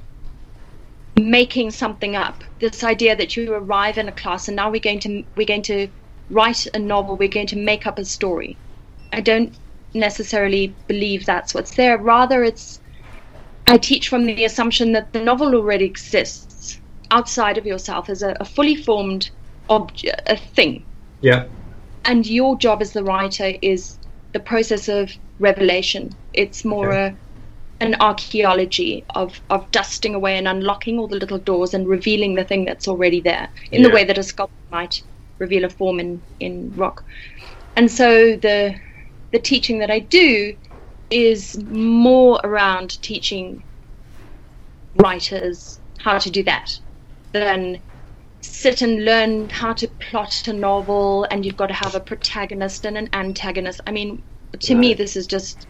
making 1.17 1.71
something 1.71 2.17
up. 2.17 2.43
This 2.61 2.85
idea 2.85 3.17
that 3.17 3.37
you 3.37 3.53
arrive 3.53 3.99
in 3.99 4.09
a 4.09 4.13
class 4.13 4.49
and 4.49 4.57
now 4.57 4.71
we're 4.71 4.81
going 4.81 5.01
to 5.01 5.25
we're 5.37 5.47
going 5.47 5.63
to 5.63 5.89
write 6.31 6.67
a 6.75 6.79
novel, 6.79 7.17
we're 7.17 7.29
going 7.29 7.47
to 7.49 7.57
make 7.57 7.87
up 7.87 7.99
a 7.99 8.05
story. 8.05 8.57
I 9.13 9.21
don't 9.21 9.55
necessarily 9.93 10.75
believe 10.87 11.27
that's 11.27 11.55
what's 11.55 11.75
there. 11.75 11.99
Rather, 11.99 12.45
it's 12.45 12.81
I 13.67 13.77
teach 13.79 14.09
from 14.09 14.27
the 14.27 14.45
assumption 14.45 14.93
that 14.93 15.13
the 15.13 15.21
novel 15.21 15.55
already 15.55 15.85
exists 15.85 16.81
outside 17.11 17.59
of 17.59 17.67
yourself 17.67 18.09
as 18.09 18.23
a, 18.23 18.37
a 18.41 18.45
fully 18.45 18.75
formed 18.75 19.31
object, 19.69 20.23
a 20.27 20.37
thing. 20.37 20.85
Yeah. 21.21 21.47
And 22.05 22.27
your 22.27 22.57
job 22.57 22.83
as 22.83 22.93
the 22.93 23.05
writer 23.05 23.53
is 23.63 23.99
the 24.33 24.41
process 24.41 24.89
of 24.89 25.13
revelation. 25.39 26.15
It's 26.33 26.65
more 26.65 26.93
okay. 26.93 27.15
a 27.15 27.17
an 27.81 27.97
archaeology 27.99 29.03
of, 29.15 29.41
of 29.49 29.71
dusting 29.71 30.15
away 30.15 30.37
and 30.37 30.47
unlocking 30.47 30.99
all 30.99 31.09
the 31.09 31.17
little 31.17 31.39
doors 31.39 31.73
and 31.73 31.89
revealing 31.89 32.35
the 32.35 32.45
thing 32.45 32.67
that's 32.67 32.87
already 32.87 33.21
there 33.21 33.49
in 33.73 33.81
yeah. 33.81 33.89
the 33.89 33.95
way 33.95 34.05
that 34.05 34.19
a 34.19 34.23
sculptor 34.23 34.55
might 34.71 35.03
reveal 35.41 35.65
a 35.65 35.71
form 35.71 35.99
in, 35.99 36.23
in 36.39 36.73
rock. 36.77 37.03
And 37.75 37.91
so 37.91 38.37
the 38.37 38.77
the 39.33 39.39
teaching 39.39 39.79
that 39.79 39.91
I 39.91 40.01
do 40.01 40.57
is 41.11 41.57
more 41.71 42.41
around 42.45 43.01
teaching 43.03 43.63
writers 44.97 45.79
how 45.99 46.19
to 46.19 46.31
do 46.31 46.43
that 46.45 46.79
than 47.33 47.81
sit 48.41 48.83
and 48.83 49.05
learn 49.05 49.49
how 49.49 49.73
to 49.73 49.87
plot 49.87 50.49
a 50.49 50.53
novel 50.53 51.27
and 51.31 51.45
you've 51.45 51.57
got 51.57 51.69
to 51.69 51.75
have 51.75 51.95
a 51.95 52.01
protagonist 52.01 52.85
and 52.85 52.99
an 52.99 53.09
antagonist. 53.13 53.81
I 53.87 53.93
mean, 53.93 54.23
to 54.59 54.75
right. 54.75 54.81
me, 54.81 54.95
this 54.95 55.15
is 55.15 55.27
just 55.27 55.69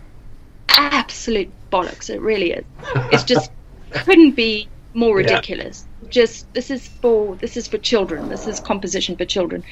absolute 0.69 1.51
bollocks. 1.71 2.09
It 2.09 2.21
really 2.21 2.53
is. 2.53 2.65
It's 3.13 3.25
just 3.25 3.51
couldn't 3.91 4.33
be 4.33 4.69
more 4.95 5.17
ridiculous. 5.17 5.87
Yeah. 6.03 6.09
Just 6.09 6.53
this 6.55 6.71
is 6.71 6.89
for 6.89 7.37
this 7.37 7.57
is 7.57 7.69
for 7.69 7.79
children. 7.79 8.29
This 8.29 8.47
is 8.47 8.61
composition 8.61 9.17
for 9.17 9.25
children. 9.25 9.65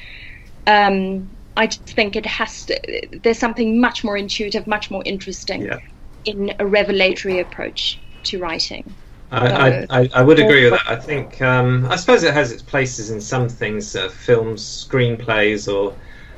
Um, 0.67 1.29
I 1.57 1.67
just 1.67 1.83
think 1.83 2.15
it 2.15 2.25
has 2.25 2.65
to. 2.65 3.07
There's 3.23 3.39
something 3.39 3.79
much 3.79 4.03
more 4.03 4.17
intuitive, 4.17 4.67
much 4.67 4.91
more 4.91 5.03
interesting 5.05 5.63
yeah. 5.63 5.79
in 6.25 6.53
a 6.59 6.65
revelatory 6.65 7.39
approach 7.39 7.99
to 8.23 8.39
writing. 8.39 8.93
I, 9.31 9.85
I, 9.89 10.09
I, 10.15 10.21
would 10.23 10.39
agree 10.39 10.63
with 10.63 10.71
that. 10.71 10.89
I 10.89 10.95
think 10.95 11.39
um, 11.39 11.85
I 11.85 11.97
suppose 11.97 12.23
it 12.23 12.33
has 12.33 12.51
its 12.51 12.63
places 12.63 13.11
in 13.11 13.21
some 13.21 13.47
things, 13.47 13.95
uh, 13.95 14.09
films, 14.09 14.63
screenplays, 14.63 15.71
or 15.71 15.93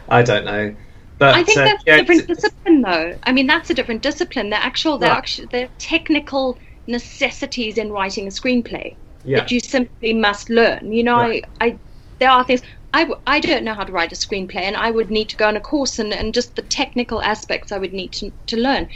I 0.09 0.23
don't 0.23 0.43
know. 0.43 0.75
But, 1.17 1.35
I 1.35 1.43
think 1.43 1.59
uh, 1.59 1.65
that's 1.65 1.83
yeah, 1.85 1.95
a 1.95 1.97
different 1.99 2.27
discipline, 2.27 2.81
though. 2.81 3.17
I 3.23 3.31
mean, 3.31 3.47
that's 3.47 3.69
a 3.69 3.73
different 3.73 4.01
discipline. 4.01 4.49
The 4.49 4.61
actual, 4.61 4.97
the 4.97 5.07
right. 5.07 5.17
actual, 5.17 5.47
the 5.47 5.69
technical 5.77 6.57
necessities 6.87 7.77
in 7.77 7.91
writing 7.91 8.27
a 8.27 8.31
screenplay 8.31 8.95
yeah. 9.23 9.39
that 9.39 9.51
you 9.51 9.59
simply 9.59 10.13
must 10.13 10.49
learn. 10.49 10.91
You 10.91 11.03
know. 11.03 11.17
I, 11.17 11.41
I, 11.59 11.79
there 12.19 12.29
are 12.29 12.43
things. 12.43 12.61
I 12.93 13.03
w- 13.03 13.21
I 13.25 13.39
don't 13.39 13.63
know 13.63 13.73
how 13.73 13.83
to 13.83 13.91
write 13.91 14.11
a 14.11 14.15
screenplay, 14.15 14.63
and 14.63 14.75
I 14.75 14.91
would 14.91 15.09
need 15.09 15.29
to 15.29 15.37
go 15.37 15.47
on 15.47 15.57
a 15.57 15.61
course, 15.61 15.97
and, 15.99 16.13
and 16.13 16.33
just 16.33 16.55
the 16.55 16.61
technical 16.61 17.21
aspects 17.21 17.71
I 17.71 17.77
would 17.77 17.93
need 17.93 18.11
to, 18.13 18.31
to 18.47 18.57
learn. 18.57 18.89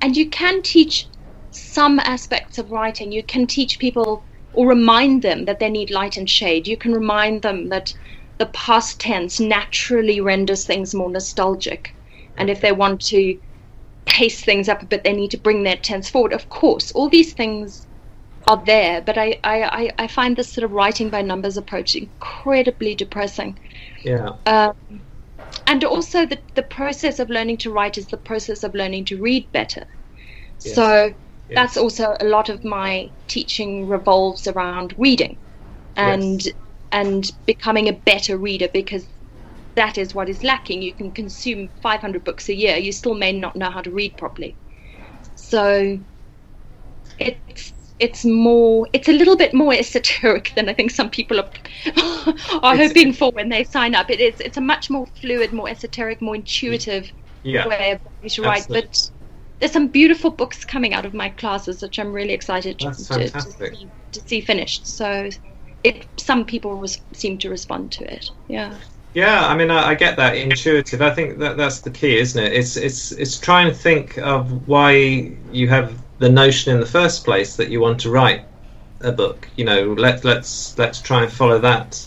And 0.00 0.16
you 0.16 0.28
can 0.28 0.62
teach 0.62 1.08
some 1.50 1.98
aspects 2.00 2.58
of 2.58 2.70
writing. 2.70 3.12
You 3.12 3.22
can 3.22 3.46
teach 3.46 3.78
people 3.78 4.24
or 4.52 4.68
remind 4.68 5.22
them 5.22 5.44
that 5.44 5.60
they 5.60 5.70
need 5.70 5.90
light 5.90 6.16
and 6.16 6.28
shade. 6.28 6.66
You 6.66 6.76
can 6.76 6.92
remind 6.92 7.42
them 7.42 7.68
that 7.68 7.94
the 8.38 8.46
past 8.46 9.00
tense 9.00 9.40
naturally 9.40 10.20
renders 10.20 10.64
things 10.64 10.94
more 10.94 11.10
nostalgic. 11.10 11.94
And 12.36 12.50
if 12.50 12.60
they 12.60 12.72
want 12.72 13.00
to 13.02 13.38
pace 14.08 14.42
things 14.42 14.68
up 14.68 14.82
a 14.82 14.86
bit, 14.86 15.04
they 15.04 15.12
need 15.12 15.30
to 15.30 15.38
bring 15.38 15.62
that 15.64 15.82
tense 15.82 16.08
forward. 16.08 16.32
Of 16.32 16.48
course, 16.48 16.90
all 16.92 17.08
these 17.08 17.32
things 17.32 17.86
are 18.46 18.62
there, 18.64 19.00
but 19.02 19.18
I, 19.18 19.38
I, 19.44 19.90
I 19.98 20.06
find 20.06 20.36
this 20.36 20.50
sort 20.50 20.64
of 20.64 20.72
writing 20.72 21.10
by 21.10 21.22
numbers 21.22 21.56
approach 21.56 21.94
incredibly 21.94 22.94
depressing. 22.94 23.58
Yeah. 24.02 24.32
Um, 24.46 24.74
and 25.66 25.84
also, 25.84 26.26
the, 26.26 26.38
the 26.54 26.62
process 26.62 27.18
of 27.18 27.30
learning 27.30 27.58
to 27.58 27.70
write 27.70 27.98
is 27.98 28.06
the 28.06 28.16
process 28.16 28.64
of 28.64 28.74
learning 28.74 29.04
to 29.06 29.20
read 29.20 29.50
better. 29.52 29.84
Yes. 30.60 30.74
So 30.74 31.04
yes. 31.04 31.14
that's 31.50 31.76
also 31.76 32.16
a 32.20 32.24
lot 32.24 32.48
of 32.48 32.64
my 32.64 33.10
teaching 33.28 33.86
revolves 33.86 34.48
around 34.48 34.94
reading. 34.98 35.36
And 35.96 36.44
yes 36.44 36.54
and 36.92 37.30
becoming 37.46 37.88
a 37.88 37.92
better 37.92 38.36
reader 38.36 38.68
because 38.68 39.06
that 39.78 39.96
is 39.96 40.12
what 40.12 40.28
is 40.28 40.42
lacking. 40.42 40.82
You 40.82 40.92
can 40.92 41.12
consume 41.12 41.68
500 41.82 42.24
books 42.24 42.48
a 42.48 42.54
year, 42.54 42.76
you 42.76 42.90
still 42.90 43.14
may 43.14 43.32
not 43.32 43.54
know 43.54 43.70
how 43.70 43.80
to 43.80 43.90
read 43.90 44.16
properly. 44.16 44.56
So 45.36 45.98
it's 47.18 47.72
it's 48.00 48.24
more 48.24 48.88
it's 48.92 49.08
a 49.08 49.12
little 49.12 49.36
bit 49.36 49.54
more 49.54 49.72
esoteric 49.82 50.52
than 50.56 50.68
I 50.68 50.74
think 50.74 50.90
some 50.90 51.10
people 51.10 51.38
are 51.40 51.50
are 52.62 52.76
hoping 52.76 53.12
for 53.12 53.30
when 53.30 53.48
they 53.50 53.62
sign 53.62 53.94
up. 53.94 54.10
It 54.10 54.20
is 54.20 54.40
it's 54.40 54.56
a 54.56 54.60
much 54.60 54.90
more 54.90 55.06
fluid, 55.20 55.52
more 55.52 55.68
esoteric, 55.68 56.20
more 56.20 56.34
intuitive 56.34 57.10
yeah. 57.44 57.68
way 57.68 57.92
of 57.92 58.32
to 58.32 58.42
write. 58.42 58.66
But 58.68 59.10
there's 59.60 59.72
some 59.72 59.88
beautiful 59.88 60.30
books 60.30 60.64
coming 60.64 60.92
out 60.92 61.06
of 61.06 61.14
my 61.14 61.28
classes 61.28 61.82
which 61.82 61.98
I'm 62.00 62.12
really 62.12 62.32
excited 62.32 62.80
to, 62.80 62.90
to, 62.90 63.30
to, 63.30 63.40
see, 63.40 63.88
to 64.12 64.20
see 64.26 64.40
finished. 64.40 64.88
So 64.88 65.30
it 65.84 66.04
some 66.16 66.44
people 66.44 66.84
seem 67.12 67.38
to 67.38 67.48
respond 67.48 67.92
to 67.92 68.12
it. 68.12 68.30
Yeah. 68.48 68.76
Yeah, 69.14 69.46
I 69.46 69.56
mean, 69.56 69.70
I, 69.70 69.88
I, 69.88 69.94
get 69.94 70.16
that 70.16 70.36
intuitive. 70.36 71.00
I 71.00 71.10
think 71.10 71.38
that 71.38 71.56
that's 71.56 71.80
the 71.80 71.90
key, 71.90 72.18
isn't 72.18 72.42
it? 72.42 72.52
It's 72.52 72.76
it's 72.76 73.12
it's 73.12 73.38
trying 73.38 73.68
to 73.68 73.74
think 73.74 74.18
of 74.18 74.68
why 74.68 75.32
you 75.50 75.68
have 75.68 75.98
the 76.18 76.28
notion 76.28 76.74
in 76.74 76.80
the 76.80 76.86
first 76.86 77.24
place 77.24 77.56
that 77.56 77.70
you 77.70 77.80
want 77.80 78.00
to 78.00 78.10
write 78.10 78.44
a 79.00 79.10
book. 79.10 79.48
You 79.56 79.64
know, 79.64 79.92
let 79.94 80.24
let's 80.24 80.76
let's 80.76 81.00
try 81.00 81.22
and 81.22 81.32
follow 81.32 81.58
that 81.60 82.06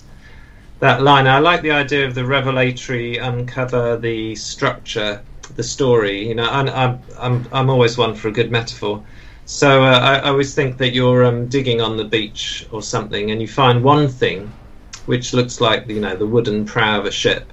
that 0.79 1.01
line. 1.01 1.27
I 1.27 1.39
like 1.39 1.63
the 1.63 1.71
idea 1.71 2.05
of 2.05 2.13
the 2.13 2.25
revelatory, 2.25 3.17
uncover 3.17 3.97
the 3.97 4.35
structure, 4.35 5.21
the 5.55 5.63
story. 5.63 6.27
You 6.27 6.35
know, 6.35 6.49
I'm 6.49 6.69
I'm 6.69 6.99
I'm, 7.17 7.47
I'm 7.51 7.69
always 7.69 7.97
one 7.97 8.13
for 8.13 8.27
a 8.27 8.31
good 8.31 8.51
metaphor. 8.51 9.03
So 9.45 9.83
uh, 9.83 9.99
I, 9.99 10.15
I, 10.17 10.29
always 10.29 10.53
think 10.53 10.77
that 10.77 10.93
you're 10.93 11.25
um, 11.25 11.47
digging 11.47 11.81
on 11.81 11.97
the 11.97 12.05
beach 12.05 12.65
or 12.71 12.81
something, 12.81 13.31
and 13.31 13.41
you 13.41 13.47
find 13.47 13.83
one 13.83 14.07
thing 14.07 14.53
which 15.05 15.33
looks 15.33 15.61
like 15.61 15.87
you 15.87 15.99
know 15.99 16.15
the 16.15 16.27
wooden 16.27 16.65
prow 16.65 16.99
of 16.99 17.05
a 17.05 17.11
ship. 17.11 17.51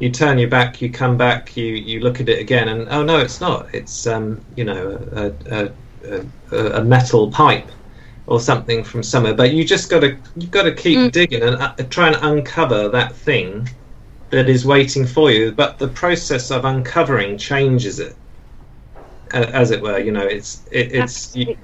You 0.00 0.10
turn 0.10 0.38
your 0.38 0.48
back, 0.48 0.82
you 0.82 0.90
come 0.90 1.16
back, 1.16 1.56
you, 1.56 1.66
you 1.66 2.00
look 2.00 2.20
at 2.20 2.28
it 2.28 2.40
again, 2.40 2.68
and 2.68 2.88
oh 2.88 3.04
no, 3.04 3.18
it's 3.20 3.40
not. 3.40 3.72
It's 3.74 4.06
um, 4.06 4.44
you 4.56 4.64
know 4.64 4.98
a, 5.12 5.32
a, 5.54 6.24
a, 6.50 6.80
a 6.80 6.84
metal 6.84 7.30
pipe 7.30 7.70
or 8.26 8.40
something 8.40 8.82
from 8.82 9.02
somewhere. 9.02 9.34
But 9.34 9.52
you 9.52 9.64
just 9.64 9.90
got 9.90 10.00
to 10.00 10.16
you've 10.36 10.50
got 10.50 10.64
to 10.64 10.74
keep 10.74 10.98
mm. 10.98 11.12
digging 11.12 11.42
and 11.42 11.56
uh, 11.56 11.74
try 11.90 12.08
and 12.08 12.16
uncover 12.22 12.88
that 12.88 13.14
thing 13.14 13.68
that 14.30 14.48
is 14.48 14.64
waiting 14.64 15.06
for 15.06 15.30
you. 15.30 15.52
But 15.52 15.78
the 15.78 15.88
process 15.88 16.50
of 16.50 16.64
uncovering 16.64 17.38
changes 17.38 18.00
it, 18.00 18.16
uh, 19.32 19.46
as 19.52 19.70
it 19.70 19.80
were. 19.80 19.98
You 19.98 20.12
know, 20.12 20.26
it's 20.26 20.62
it, 20.70 20.92
it's 20.92 21.36
you, 21.36 21.56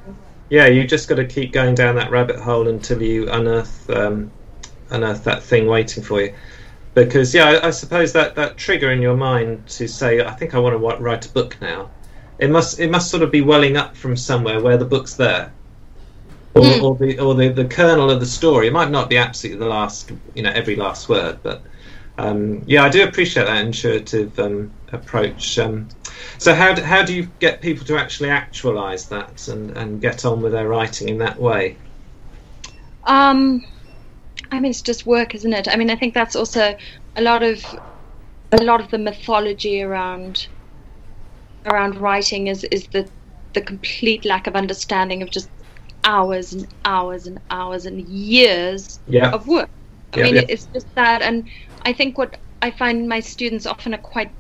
yeah. 0.49 0.67
You 0.67 0.87
just 0.87 1.09
got 1.09 1.17
to 1.17 1.27
keep 1.27 1.53
going 1.53 1.75
down 1.75 1.97
that 1.97 2.11
rabbit 2.11 2.39
hole 2.39 2.69
until 2.69 3.03
you 3.03 3.31
unearth 3.31 3.89
um, 3.91 4.31
unearth 4.91 5.25
that 5.25 5.43
thing 5.43 5.67
waiting 5.67 6.03
for 6.03 6.21
you. 6.21 6.35
Because 6.95 7.35
yeah, 7.35 7.47
I, 7.47 7.69
I, 7.69 7.71
suppose 7.71 8.13
that 8.15 8.35
that 8.35 8.57
trigger 8.57 8.91
in 8.91 9.01
your 9.01 9.17
mind 9.17 9.67
to 9.69 9.87
say, 9.87 10.25
I 10.25 10.33
think 10.33 10.55
I 10.55 10.59
want 10.59 10.75
to 10.75 11.03
write 11.03 11.27
a 11.27 11.29
book 11.29 11.57
now. 11.61 11.91
It 12.39 12.51
must 12.51 12.81
it 12.81 12.91
must 12.91 13.11
sort 13.11 13.23
of 13.23 13.31
be 13.31 13.43
welling 13.43 13.77
up 13.77 13.97
from 13.97 14.17
somewhere 14.17 14.61
where 14.61 14.77
the 14.77 14.85
book's 14.85 15.15
there, 15.15 15.53
or, 16.55 16.63
mm. 16.63 16.83
or 16.83 16.97
the 16.97 17.19
or 17.19 17.35
the, 17.35 17.49
the 17.49 17.67
kernel 17.67 18.11
of 18.11 18.19
the 18.19 18.27
story. 18.27 18.67
It 18.67 18.73
might 18.73 18.91
not 18.91 19.09
be 19.09 19.19
absolutely 19.19 19.61
the 19.61 19.71
last, 19.71 20.11
you 20.35 20.43
know, 20.43 20.51
every 20.51 20.75
last 20.75 21.09
word, 21.09 21.39
but 21.43 21.63
um, 22.21 22.63
yeah, 22.67 22.85
I 22.85 22.89
do 22.89 23.05
appreciate 23.05 23.45
that 23.45 23.65
intuitive 23.65 24.39
um, 24.39 24.71
approach. 24.93 25.59
Um, 25.59 25.89
so 26.39 26.55
how 26.55 26.75
do, 26.75 26.83
how 26.83 27.03
do 27.03 27.15
you 27.15 27.29
get 27.39 27.63
people 27.63 27.87
to 27.87 27.97
actually 27.97 28.31
actualize 28.31 29.07
that 29.07 29.49
and, 29.49 29.77
and 29.77 30.01
get 30.01 30.25
on 30.25 30.43
with 30.43 30.53
their 30.53 30.69
writing 30.69 31.09
in 31.09 31.19
that 31.19 31.41
way? 31.41 31.77
Um, 33.05 33.65
I 34.53 34.61
mean, 34.61 34.71
it's 34.71 34.83
just 34.83 35.07
work, 35.07 35.35
isn't 35.35 35.53
it? 35.53 35.69
I 35.69 35.77
mean, 35.77 35.91
I 35.91 35.97
think 35.97 36.15
that's 36.15 36.37
also 36.37 36.77
a 37.17 37.23
lot 37.23 37.43
of 37.43 37.65
a 38.53 38.63
lot 38.63 38.81
of 38.81 38.91
the 38.91 38.99
mythology 38.99 39.83
around 39.83 40.49
around 41.67 41.97
writing 41.97 42.49
is 42.49 42.65
is 42.65 42.87
the 42.89 43.09
the 43.53 43.61
complete 43.61 44.25
lack 44.25 44.47
of 44.47 44.57
understanding 44.57 45.23
of 45.23 45.31
just 45.31 45.49
hours 46.05 46.53
and 46.53 46.67
hours 46.85 47.27
and 47.27 47.39
hours 47.51 47.85
and 47.87 48.01
years 48.09 49.01
yeah. 49.07 49.31
of 49.31 49.47
work. 49.47 49.69
I 50.13 50.19
yeah, 50.19 50.25
mean, 50.25 50.35
yeah. 50.37 50.43
it's 50.49 50.67
just 50.67 50.93
that, 50.95 51.23
and 51.23 51.49
I 51.85 51.93
think 51.93 52.19
what 52.19 52.37
I 52.63 52.71
find 52.71 53.09
my 53.09 53.21
students 53.21 53.67
often 53.67 53.95
are 53.95 53.99
quite 53.99 54.31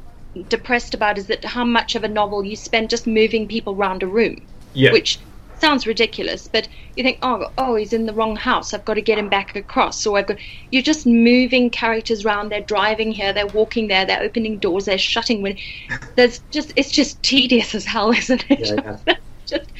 depressed 0.49 0.94
about 0.94 1.18
is 1.18 1.27
that 1.27 1.44
how 1.44 1.64
much 1.64 1.94
of 1.94 2.05
a 2.05 2.09
novel 2.09 2.44
you 2.44 2.57
spend 2.57 2.90
just 2.90 3.07
moving 3.07 3.46
people 3.49 3.75
around 3.75 4.03
a 4.03 4.07
room, 4.07 4.37
yeah. 4.75 4.92
which 4.92 5.18
sounds 5.61 5.87
ridiculous, 5.87 6.49
but 6.49 6.68
you 6.96 7.03
think, 7.03 7.18
oh, 7.23 7.51
oh, 7.59 7.75
he's 7.75 7.92
in 7.92 8.07
the 8.07 8.12
wrong 8.12 8.37
house. 8.37 8.73
I've 8.73 8.85
got 8.85 8.94
to 8.94 9.03
get 9.03 9.18
him 9.18 9.29
back 9.29 9.57
across. 9.57 10.03
So 10.03 10.16
I've 10.16 10.27
got. 10.27 10.38
You're 10.70 10.83
just 10.83 11.07
moving 11.07 11.70
characters 11.70 12.25
around. 12.25 12.51
They're 12.51 12.61
driving 12.61 13.12
here. 13.12 13.33
They're 13.33 13.46
walking 13.46 13.88
there. 13.88 14.05
They're 14.05 14.23
opening 14.23 14.59
doors. 14.59 14.87
They're 14.87 14.99
shutting. 14.99 15.42
When 15.42 15.57
there's 16.16 16.40
just, 16.51 16.73
it's 16.77 16.90
just 16.90 17.23
tedious 17.23 17.75
as 17.75 17.85
hell, 17.85 18.11
isn't 18.16 18.44
it? 18.49 18.61
Yeah, 18.61 18.99
yeah. 19.07 19.16
just, 19.46 19.70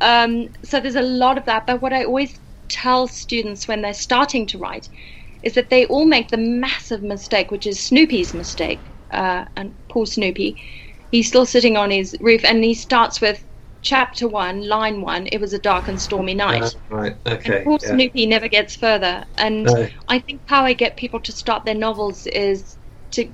um, 0.00 0.48
so 0.62 0.80
there's 0.80 0.96
a 0.96 1.02
lot 1.02 1.38
of 1.38 1.44
that. 1.46 1.66
But 1.66 1.82
what 1.82 1.92
I 1.92 2.04
always 2.04 2.38
tell 2.68 3.08
students 3.08 3.66
when 3.66 3.82
they're 3.82 3.94
starting 3.94 4.46
to 4.46 4.58
write 4.58 4.88
is 5.42 5.54
that 5.54 5.70
they 5.70 5.86
all 5.86 6.04
make 6.04 6.30
the 6.30 6.36
massive 6.36 7.02
mistake, 7.02 7.50
which 7.50 7.66
is 7.66 7.80
Snoopy's 7.80 8.34
mistake. 8.34 8.80
Uh, 9.10 9.46
and 9.56 9.74
poor 9.88 10.04
Snoopy, 10.04 10.60
he's 11.10 11.28
still 11.28 11.46
sitting 11.46 11.76
on 11.76 11.90
his 11.90 12.14
roof, 12.20 12.44
and 12.44 12.62
he 12.62 12.74
starts 12.74 13.20
with 13.20 13.42
chapter 13.82 14.28
one, 14.28 14.66
line 14.66 15.00
one, 15.00 15.28
it 15.30 15.40
was 15.40 15.52
a 15.52 15.58
dark 15.58 15.88
and 15.88 16.00
stormy 16.00 16.34
night. 16.34 16.62
Uh, 16.62 16.70
right, 16.88 17.16
okay. 17.26 17.56
And 17.56 17.64
poor 17.64 17.78
yeah. 17.82 17.88
Snoopy 17.88 18.26
never 18.26 18.48
gets 18.48 18.76
further. 18.76 19.24
And 19.36 19.64
no. 19.64 19.88
I 20.08 20.18
think 20.18 20.42
how 20.46 20.64
I 20.64 20.72
get 20.72 20.96
people 20.96 21.20
to 21.20 21.32
start 21.32 21.64
their 21.64 21.74
novels 21.74 22.26
is 22.26 22.76
to 23.12 23.32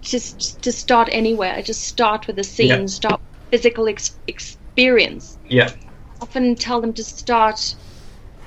just 0.00 0.62
to 0.62 0.72
start 0.72 1.08
anywhere. 1.12 1.54
I 1.54 1.62
just 1.62 1.82
start 1.82 2.26
with 2.26 2.38
a 2.38 2.44
scene, 2.44 2.68
yeah. 2.68 2.86
start 2.86 3.20
physical 3.50 3.88
ex- 3.88 4.18
experience. 4.26 5.38
Yeah. 5.48 5.70
Often 6.20 6.56
tell 6.56 6.80
them 6.80 6.92
to 6.94 7.04
start. 7.04 7.74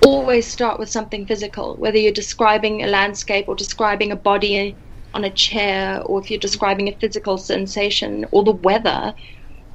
Always 0.03 0.47
start 0.47 0.79
with 0.79 0.89
something 0.89 1.27
physical, 1.27 1.75
whether 1.75 1.97
you're 1.99 2.11
describing 2.11 2.81
a 2.81 2.87
landscape 2.87 3.47
or 3.47 3.55
describing 3.55 4.11
a 4.11 4.15
body 4.15 4.75
on 5.13 5.23
a 5.23 5.29
chair, 5.29 6.01
or 6.01 6.19
if 6.19 6.31
you're 6.31 6.39
describing 6.39 6.87
a 6.87 6.95
physical 6.95 7.37
sensation 7.37 8.25
or 8.31 8.43
the 8.43 8.51
weather 8.51 9.13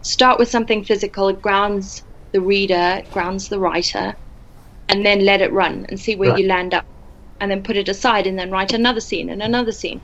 start 0.07 0.39
with 0.39 0.49
something 0.49 0.85
physical, 0.85 1.29
it 1.29 1.43
grounds 1.43 2.03
the 2.33 2.41
reader, 2.41 3.03
grounds 3.13 3.49
the 3.49 3.59
writer, 3.59 4.15
and 4.89 5.05
then 5.05 5.25
let 5.25 5.43
it 5.43 5.53
run 5.53 5.87
and 5.89 5.99
see 5.99 6.17
where 6.17 6.31
right. 6.31 6.39
you 6.39 6.47
land 6.47 6.75
up. 6.75 6.85
And 7.39 7.51
then 7.51 7.63
put 7.63 7.77
it 7.77 7.91
aside 7.91 8.27
and 8.27 8.39
then 8.39 8.51
write 8.51 8.73
another 8.73 9.01
scene 9.01 9.29
and 9.29 9.43
another 9.43 9.73
scene. 9.73 10.01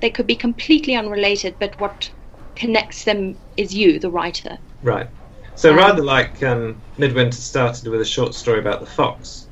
They 0.00 0.10
could 0.10 0.26
be 0.26 0.34
completely 0.34 0.96
unrelated, 0.96 1.54
but 1.60 1.78
what 1.78 2.10
connects 2.56 3.04
them 3.04 3.38
is 3.56 3.72
you, 3.72 4.00
the 4.00 4.10
writer. 4.10 4.58
Right. 4.82 5.06
So 5.54 5.70
um, 5.70 5.76
rather 5.76 6.02
like 6.02 6.42
um, 6.42 6.82
Midwinter 6.98 7.36
started 7.36 7.86
with 7.86 8.00
a 8.00 8.04
short 8.04 8.34
story 8.34 8.58
about 8.58 8.80
the 8.80 8.86
fox. 8.86 9.46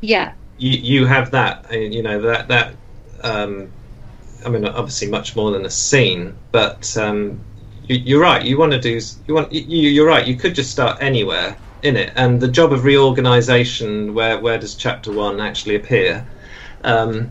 Yeah. 0.00 0.32
You 0.56 0.70
you 0.70 1.04
have 1.04 1.30
that, 1.32 1.66
uh, 1.70 1.76
you 1.76 2.02
know 2.02 2.22
that 2.22 2.48
that. 2.48 2.74
Um, 3.22 3.70
I 4.44 4.48
mean, 4.48 4.64
obviously 4.64 5.08
much 5.08 5.34
more 5.36 5.50
than 5.50 5.66
a 5.66 5.70
scene, 5.70 6.34
but 6.52 6.96
um, 6.96 7.40
you, 7.88 8.18
are 8.18 8.22
right. 8.22 8.44
You 8.44 8.58
want 8.58 8.72
to 8.72 8.80
do. 8.80 9.00
You 9.26 9.34
want. 9.34 9.52
You, 9.52 9.90
you're 9.90 10.06
right. 10.06 10.26
You 10.26 10.36
could 10.36 10.54
just 10.54 10.70
start 10.70 10.98
anywhere 11.00 11.56
in 11.82 11.96
it, 11.96 12.12
and 12.16 12.40
the 12.40 12.48
job 12.48 12.72
of 12.72 12.84
reorganisation, 12.84 14.14
where 14.14 14.38
where 14.38 14.58
does 14.58 14.74
chapter 14.74 15.12
one 15.12 15.40
actually 15.40 15.76
appear, 15.76 16.26
um, 16.84 17.28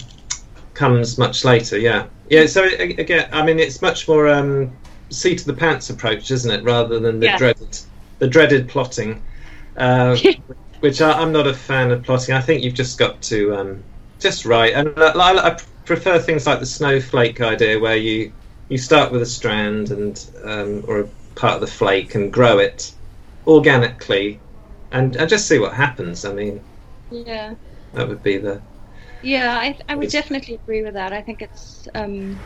comes 0.73 1.17
much 1.17 1.43
later. 1.43 1.77
Yeah, 1.77 2.07
yeah. 2.29 2.45
So 2.45 2.63
again, 2.63 3.29
I 3.31 3.45
mean, 3.45 3.59
it's 3.59 3.81
much 3.81 4.07
more 4.07 4.27
um, 4.29 4.71
seat 5.09 5.41
of 5.41 5.47
the 5.47 5.53
pants 5.53 5.89
approach, 5.89 6.31
isn't 6.31 6.51
it, 6.51 6.63
rather 6.63 6.99
than 6.99 7.19
the 7.19 7.27
yeah. 7.27 7.37
dreaded 7.37 7.79
the 8.19 8.27
dreaded 8.27 8.67
plotting, 8.69 9.21
uh, 9.77 10.17
which 10.79 11.01
I, 11.01 11.21
am 11.21 11.31
not 11.31 11.47
a 11.47 11.53
fan 11.53 11.91
of 11.91 12.03
plotting. 12.03 12.33
I 12.33 12.41
think 12.41 12.63
you've 12.63 12.75
just 12.75 12.97
got 12.97 13.21
to 13.23 13.55
um, 13.55 13.83
just 14.19 14.45
write, 14.45 14.73
and 14.73 14.93
I, 14.97 15.11
I 15.49 15.59
prefer 15.85 16.19
things 16.19 16.47
like 16.47 16.59
the 16.59 16.65
snowflake 16.65 17.41
idea, 17.41 17.79
where 17.79 17.97
you 17.97 18.31
you 18.69 18.77
start 18.77 19.11
with 19.11 19.21
a 19.21 19.25
strand 19.25 19.91
and 19.91 20.29
um, 20.43 20.83
or 20.87 20.99
a 21.01 21.07
part 21.35 21.55
of 21.55 21.61
the 21.61 21.67
flake 21.67 22.15
and 22.15 22.31
grow 22.31 22.59
it 22.59 22.93
organically, 23.45 24.41
and, 24.91 25.15
and 25.15 25.29
just 25.29 25.47
see 25.47 25.59
what 25.59 25.73
happens. 25.73 26.25
I 26.25 26.33
mean, 26.33 26.61
yeah, 27.09 27.55
that 27.93 28.07
would 28.07 28.23
be 28.23 28.37
the. 28.37 28.61
Yeah, 29.21 29.57
I, 29.57 29.77
I 29.89 29.95
would 29.95 30.09
definitely 30.09 30.55
agree 30.55 30.83
with 30.83 30.93
that. 30.93 31.13
I 31.13 31.21
think 31.21 31.41
it's 31.41 31.87
um, 31.95 32.41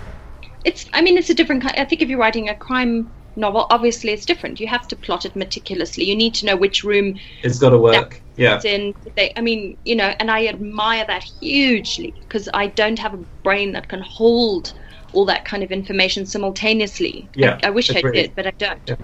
it's. 0.65 0.85
I 0.93 1.01
mean, 1.01 1.17
it's 1.17 1.29
a 1.29 1.35
different 1.35 1.61
kind. 1.63 1.75
I 1.77 1.85
think 1.85 2.01
if 2.01 2.09
you're 2.09 2.19
writing 2.19 2.49
a 2.49 2.55
crime 2.55 3.11
novel, 3.35 3.67
obviously 3.69 4.11
it's 4.11 4.25
different. 4.25 4.59
You 4.59 4.67
have 4.67 4.87
to 4.89 4.95
plot 4.95 5.25
it 5.25 5.35
meticulously. 5.35 6.05
You 6.05 6.15
need 6.15 6.35
to 6.35 6.45
know 6.45 6.55
which 6.57 6.83
room 6.83 7.15
it's 7.43 7.59
got 7.59 7.69
to 7.69 7.77
work. 7.77 8.21
Yeah. 8.35 8.61
In. 8.63 8.93
They, 9.15 9.31
I 9.35 9.41
mean, 9.41 9.77
you 9.83 9.95
know, 9.95 10.13
and 10.19 10.29
I 10.31 10.47
admire 10.47 11.05
that 11.07 11.23
hugely 11.39 12.13
because 12.21 12.49
I 12.53 12.67
don't 12.67 12.99
have 12.99 13.13
a 13.13 13.25
brain 13.43 13.73
that 13.73 13.87
can 13.87 14.01
hold 14.01 14.73
all 15.13 15.25
that 15.25 15.45
kind 15.45 15.63
of 15.63 15.71
information 15.71 16.25
simultaneously. 16.25 17.29
Yeah, 17.35 17.59
I, 17.63 17.67
I 17.67 17.69
wish 17.69 17.89
I 17.89 18.01
did, 18.01 18.33
but 18.35 18.47
I 18.47 18.53
don't. 18.57 18.79
Yeah. 18.87 18.95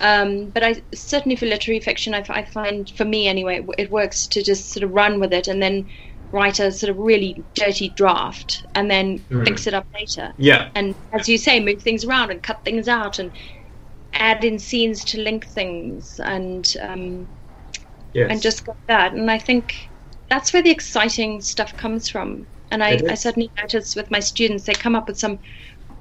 Um, 0.00 0.50
but 0.50 0.62
I 0.62 0.82
certainly 0.94 1.34
for 1.34 1.46
literary 1.46 1.80
fiction, 1.80 2.14
I, 2.14 2.24
I, 2.28 2.44
find 2.44 2.88
for 2.90 3.04
me 3.04 3.26
anyway, 3.26 3.66
it 3.78 3.90
works 3.90 4.28
to 4.28 4.42
just 4.44 4.70
sort 4.70 4.84
of 4.84 4.92
run 4.92 5.18
with 5.18 5.32
it 5.32 5.48
and 5.48 5.60
then 5.60 5.90
write 6.30 6.60
a 6.60 6.70
sort 6.70 6.90
of 6.90 6.98
really 6.98 7.42
dirty 7.54 7.88
draft 7.90 8.64
and 8.74 8.90
then 8.90 9.18
Mm. 9.30 9.44
fix 9.44 9.66
it 9.66 9.74
up 9.74 9.86
later. 9.98 10.32
Yeah. 10.36 10.70
And 10.74 10.94
as 11.12 11.28
you 11.28 11.36
say, 11.38 11.58
move 11.58 11.82
things 11.82 12.04
around 12.04 12.30
and 12.30 12.42
cut 12.42 12.64
things 12.64 12.86
out 12.86 13.18
and 13.18 13.32
add 14.12 14.44
in 14.44 14.58
scenes 14.58 15.04
to 15.06 15.20
link 15.20 15.46
things 15.46 16.20
and 16.20 16.72
um, 16.80 17.28
Yes. 18.14 18.30
and 18.30 18.40
just 18.40 18.64
go 18.64 18.76
that. 18.86 19.12
And 19.14 19.30
I 19.30 19.38
think 19.38 19.74
that's 20.28 20.52
where 20.52 20.62
the 20.62 20.70
exciting 20.70 21.40
stuff 21.40 21.76
comes 21.76 22.08
from. 22.08 22.46
And 22.70 22.82
I. 22.82 23.00
I 23.08 23.14
certainly 23.14 23.50
notice 23.56 23.96
with 23.96 24.10
my 24.10 24.20
students, 24.20 24.64
they 24.64 24.74
come 24.74 24.94
up 24.94 25.08
with 25.08 25.18
some 25.18 25.38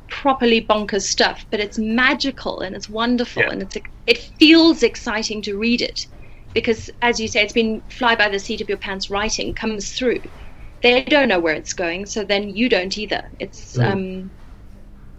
properly 0.09 0.61
bonkers 0.61 1.03
stuff, 1.03 1.45
but 1.51 1.59
it's 1.59 1.77
magical 1.77 2.61
and 2.61 2.75
it's 2.75 2.89
wonderful 2.89 3.43
Yeah. 3.43 3.51
and 3.51 3.61
it's 3.61 3.77
it 4.05 4.17
feels 4.39 4.83
exciting 4.83 5.41
to 5.43 5.57
read 5.57 5.81
it 5.81 6.07
because, 6.53 6.89
as 7.01 7.19
you 7.19 7.27
say, 7.27 7.41
it's 7.43 7.53
been 7.53 7.81
fly 7.89 8.15
by 8.15 8.29
the 8.29 8.39
seat 8.39 8.61
of 8.61 8.69
your 8.69 8.77
pants 8.77 9.09
writing 9.09 9.53
comes 9.53 9.91
through. 9.93 10.21
They 10.81 11.03
don't 11.03 11.27
know 11.27 11.39
where 11.39 11.55
it's 11.55 11.73
going, 11.73 12.05
so 12.05 12.23
then 12.23 12.55
you 12.55 12.69
don't 12.69 12.97
either. 12.97 13.29
It's 13.39 13.77
Mm. 13.77 13.91
um, 13.91 14.31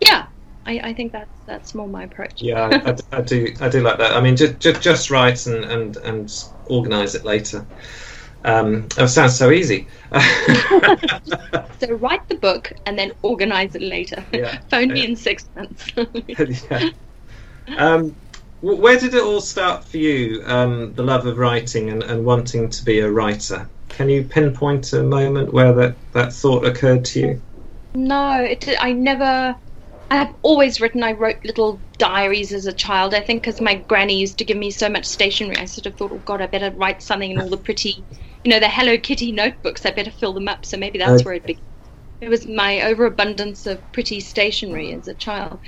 yeah. 0.01 0.27
I, 0.67 0.81
I 0.91 0.93
think 0.95 1.13
that's 1.13 1.31
that's 1.47 1.75
more 1.75 1.89
my 1.89 2.05
approach. 2.05 2.43
Yeah, 2.43 2.69
I, 2.85 3.17
I- 3.17 3.23
do. 3.23 3.55
I 3.61 3.69
do 3.71 3.81
like 3.81 3.99
that. 3.99 4.13
I 4.13 4.21
mean, 4.21 4.37
just 4.37 4.59
just, 4.61 4.83
just 4.83 5.11
write 5.11 5.47
and 5.47 5.65
and 5.65 5.97
and 5.99 6.45
organise 6.67 7.15
it 7.15 7.25
later. 7.25 7.65
Um, 8.45 8.87
oh, 8.99 9.05
it 9.05 9.09
sounds 9.09 9.37
so 9.37 9.51
easy. 9.51 9.89
So 11.81 11.93
write 11.93 12.29
the 12.29 12.35
book 12.35 12.73
and 12.87 12.99
then 12.99 13.13
organize 13.23 13.75
it 13.75 13.83
later. 13.83 14.25
Yeah. 14.33 14.59
Phone 14.71 14.93
me 14.93 15.05
in 15.05 15.15
six 15.15 15.49
months. 15.55 15.93
yeah. 16.71 16.91
Um, 17.77 18.17
where 18.61 18.99
did 18.99 19.15
it 19.15 19.23
all 19.23 19.41
start 19.41 19.85
for 19.85 19.99
you? 19.99 20.43
Um, 20.45 20.93
the 20.95 21.05
love 21.05 21.27
of 21.27 21.39
writing 21.39 21.91
and, 21.91 22.03
and 22.03 22.25
wanting 22.25 22.69
to 22.71 22.85
be 22.85 22.99
a 22.99 23.11
writer. 23.11 23.71
Can 23.91 24.09
you 24.09 24.25
pinpoint 24.25 24.93
a 24.93 25.05
moment 25.05 25.53
where 25.53 25.73
that, 25.75 25.97
that 26.13 26.33
thought 26.33 26.65
occurred 26.65 27.05
to 27.07 27.21
you? 27.21 27.43
no, 27.95 28.43
it, 28.43 28.69
I 28.81 28.93
never. 28.93 29.55
I 30.11 30.17
have 30.17 30.35
always 30.43 30.81
written. 30.81 31.03
I 31.03 31.13
wrote 31.13 31.45
little 31.45 31.81
diaries 31.99 32.53
as 32.53 32.67
a 32.67 32.73
child. 32.73 33.15
I 33.15 33.21
think 33.21 33.43
because 33.43 33.61
my 33.61 33.75
granny 33.75 34.19
used 34.19 34.39
to 34.39 34.45
give 34.45 34.57
me 34.57 34.71
so 34.71 34.89
much 34.89 35.05
stationery, 35.05 35.59
I 35.59 35.67
sort 35.67 35.87
of 35.87 35.97
thought, 35.97 36.13
oh 36.13 36.19
God, 36.19 36.41
I 36.41 36.47
better 36.47 36.71
write 36.71 37.03
something 37.03 37.31
in 37.31 37.39
all 37.39 37.51
the 37.51 37.59
pretty, 37.59 38.05
you 38.49 38.55
know, 38.55 38.61
the 38.61 38.69
Hello 38.69 38.99
Kitty 38.99 39.33
notebooks. 39.33 39.85
I 39.87 39.91
better 39.91 40.11
fill 40.11 40.33
them 40.33 40.49
up. 40.49 40.65
So 40.65 40.77
maybe 40.79 40.99
that's 40.99 41.21
Okay. 41.21 41.25
where 41.25 41.35
it 41.35 41.47
began. 41.47 41.63
It 42.21 42.29
was 42.31 42.47
my 42.49 42.83
overabundance 42.83 43.67
of 43.67 43.83
pretty 43.93 44.21
stationery 44.21 44.93
as 44.93 45.09
a 45.09 45.15
child. 45.15 45.61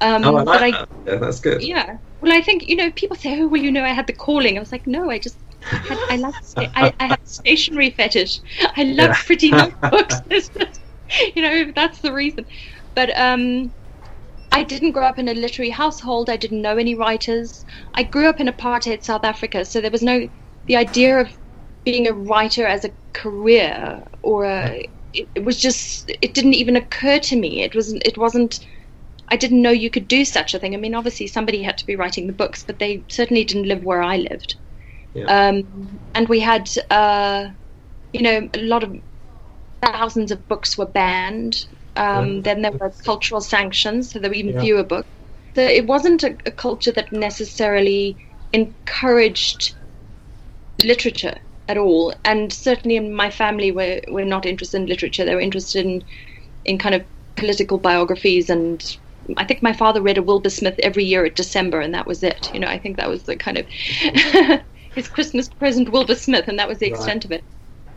Um, 0.00 0.24
Oh, 0.24 0.36
I 0.36 0.42
but 0.52 0.60
like 0.60 0.62
I 0.62 0.70
that. 0.70 0.88
Yeah, 1.06 1.16
that's 1.16 1.40
good. 1.40 1.60
Yeah. 1.60 1.98
Well, 2.20 2.32
I 2.32 2.40
think 2.42 2.64
you 2.68 2.76
know 2.76 2.90
people 2.92 3.16
say, 3.16 3.40
"Oh, 3.40 3.48
well, 3.48 3.60
you 3.62 3.72
know, 3.72 3.84
I 3.84 3.90
had 3.92 4.06
the 4.06 4.14
calling." 4.14 4.56
I 4.56 4.60
was 4.60 4.72
like, 4.72 4.86
"No, 4.86 5.10
I 5.10 5.18
just 5.18 5.38
had, 5.88 6.02
I 6.08 6.16
love. 6.16 6.34
sta- 6.42 6.70
I, 6.74 6.92
I 7.00 7.06
have 7.06 7.20
stationery 7.24 7.90
fetish. 7.90 8.40
I 8.76 8.84
love 8.84 9.12
Yeah. 9.12 9.22
pretty 9.26 9.52
notebooks. 9.52 10.22
You 11.36 11.42
know, 11.42 11.72
that's 11.74 12.00
the 12.00 12.12
reason." 12.12 12.46
But 12.94 13.16
um, 13.18 13.72
I 14.52 14.64
didn't 14.64 14.92
grow 14.92 15.06
up 15.06 15.18
in 15.18 15.28
a 15.28 15.34
literary 15.34 15.70
household. 15.70 16.30
I 16.30 16.36
didn't 16.38 16.62
know 16.62 16.78
any 16.78 16.94
writers. 16.94 17.64
I 17.94 18.04
grew 18.04 18.28
up 18.28 18.40
in 18.40 18.48
apartheid 18.48 19.02
South 19.02 19.24
Africa, 19.24 19.64
so 19.66 19.80
there 19.82 19.90
was 19.90 20.02
no 20.02 20.28
the 20.66 20.76
idea 20.76 21.20
of 21.20 21.30
being 21.84 22.08
a 22.08 22.12
writer 22.12 22.66
as 22.66 22.84
a 22.84 22.92
career 23.12 24.04
or 24.22 24.44
a, 24.46 24.88
it, 25.12 25.30
it 25.34 25.44
was 25.44 25.60
just 25.60 26.10
it 26.22 26.34
didn't 26.34 26.54
even 26.54 26.76
occur 26.76 27.18
to 27.20 27.36
me. 27.36 27.62
It 27.62 27.74
was 27.74 27.92
it 27.94 28.18
wasn't. 28.18 28.60
I 29.28 29.36
didn't 29.36 29.62
know 29.62 29.70
you 29.70 29.90
could 29.90 30.08
do 30.08 30.24
such 30.24 30.54
a 30.54 30.58
thing. 30.58 30.74
I 30.74 30.78
mean, 30.78 30.94
obviously 30.94 31.26
somebody 31.26 31.62
had 31.62 31.78
to 31.78 31.86
be 31.86 31.96
writing 31.96 32.26
the 32.26 32.32
books, 32.34 32.62
but 32.62 32.78
they 32.78 33.04
certainly 33.08 33.44
didn't 33.44 33.68
live 33.68 33.82
where 33.84 34.02
I 34.02 34.18
lived. 34.18 34.56
Yeah. 35.14 35.24
Um, 35.26 36.00
and 36.14 36.28
we 36.28 36.40
had, 36.40 36.70
uh, 36.90 37.48
you 38.12 38.22
know, 38.22 38.48
a 38.54 38.58
lot 38.62 38.84
of 38.84 38.94
thousands 39.82 40.30
of 40.32 40.46
books 40.48 40.76
were 40.78 40.86
banned. 40.86 41.56
Um, 41.96 42.36
Yeah. 42.36 42.42
Then 42.42 42.62
there 42.62 42.72
were 42.72 42.92
cultural 43.04 43.40
sanctions, 43.40 44.12
so 44.12 44.18
there 44.18 44.30
were 44.30 44.36
even 44.36 44.54
Yeah. 44.54 44.60
fewer 44.60 44.84
books. 44.84 45.08
So 45.54 45.62
it 45.62 45.86
wasn't 45.86 46.22
a, 46.24 46.36
a 46.46 46.50
culture 46.50 46.92
that 46.92 47.12
necessarily 47.12 48.18
encouraged 48.52 49.74
literature 50.82 51.36
at 51.68 51.78
all. 51.78 52.14
And 52.24 52.52
certainly 52.52 52.96
in 52.96 53.14
my 53.14 53.30
family, 53.30 53.72
we're, 53.72 54.00
we're 54.08 54.24
not 54.26 54.46
interested 54.46 54.78
in 54.78 54.86
literature. 54.86 55.24
They 55.24 55.34
were 55.34 55.40
interested 55.40 55.84
in, 55.86 56.02
in 56.64 56.78
kind 56.78 56.94
of 56.94 57.04
political 57.36 57.78
biographies 57.78 58.50
and 58.50 58.84
I 59.38 59.44
think 59.46 59.62
my 59.62 59.72
father 59.72 60.02
read 60.02 60.18
a 60.18 60.22
Wilbur 60.22 60.50
Smith 60.50 60.78
every 60.82 61.04
year 61.04 61.24
at 61.24 61.34
December, 61.36 61.80
and 61.80 61.94
that 61.94 62.06
was 62.06 62.22
it. 62.22 62.50
You 62.52 62.60
know, 62.60 62.66
I 62.68 62.78
think 62.78 62.98
that 62.98 63.08
was 63.08 63.24
the 63.24 63.36
kind 63.36 63.56
of 63.56 63.66
his 64.94 65.08
Christmas 65.08 65.48
present, 65.48 65.90
Wilbur 65.92 66.14
Smith, 66.14 66.46
and 66.48 66.58
that 66.58 66.68
was 66.68 66.78
the 66.78 66.86
Right. 66.86 66.88
extent 66.88 67.24
of 67.24 67.32
it. 67.32 67.46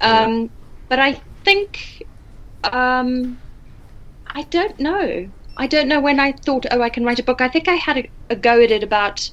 Um, 0.01 0.51
But 0.89 0.99
I 0.99 1.21
think 1.43 1.79
um, 2.63 3.39
I 4.27 4.43
don't 4.43 4.79
know. 4.79 5.31
I 5.57 5.67
don't 5.67 5.87
know 5.87 6.01
when 6.01 6.19
I 6.19 6.33
thought, 6.33 6.65
oh, 6.71 6.81
I 6.81 6.89
can 6.89 7.05
write 7.05 7.19
a 7.19 7.23
book. 7.23 7.41
I 7.41 7.49
think 7.49 7.67
I 7.67 7.75
had 7.75 7.97
a, 7.97 8.11
a 8.31 8.35
go 8.35 8.61
at 8.61 8.71
it 8.71 8.83
about 8.83 9.29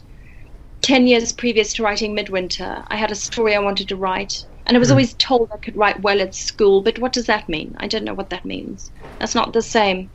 ten 0.84 1.06
years 1.08 1.32
previous 1.32 1.74
to 1.74 1.82
writing 1.82 2.14
Midwinter. 2.14 2.84
I 2.88 2.96
had 2.96 3.10
a 3.12 3.16
story 3.16 3.54
I 3.56 3.60
wanted 3.60 3.88
to 3.88 3.96
write, 3.96 4.34
and 4.66 4.76
I 4.76 4.80
was 4.80 4.90
Hmm. 4.90 4.92
always 4.92 5.14
told 5.16 5.50
I 5.54 5.58
could 5.58 5.76
write 5.76 6.02
well 6.02 6.20
at 6.22 6.34
school. 6.34 6.82
But 6.82 6.98
what 7.00 7.12
does 7.12 7.26
that 7.26 7.48
mean? 7.48 7.74
I 7.78 7.88
don't 7.88 8.04
know 8.04 8.14
what 8.14 8.30
that 8.30 8.44
means. 8.44 8.92
That's 9.20 9.34
not 9.34 9.52
the 9.54 9.62
same. 9.62 10.10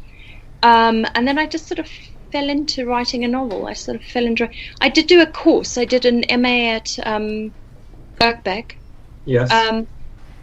Um, 0.63 1.05
and 1.15 1.27
then 1.27 1.39
I 1.39 1.47
just 1.47 1.67
sort 1.67 1.79
of 1.79 1.89
fell 2.31 2.49
into 2.49 2.85
writing 2.85 3.23
a 3.25 3.29
novel. 3.29 3.67
I 3.67 3.73
sort 3.73 3.97
of 3.97 4.03
fell 4.05 4.25
into. 4.25 4.49
I 4.81 4.89
did 4.89 5.07
do 5.07 5.21
a 5.21 5.27
course. 5.31 5.77
I 5.77 5.85
did 5.85 6.05
an 6.05 6.23
MA 6.25 6.69
at 6.75 6.89
um, 7.05 7.53
Birkbeck. 8.21 8.73
Yes. 9.25 9.71
Um, 9.71 9.87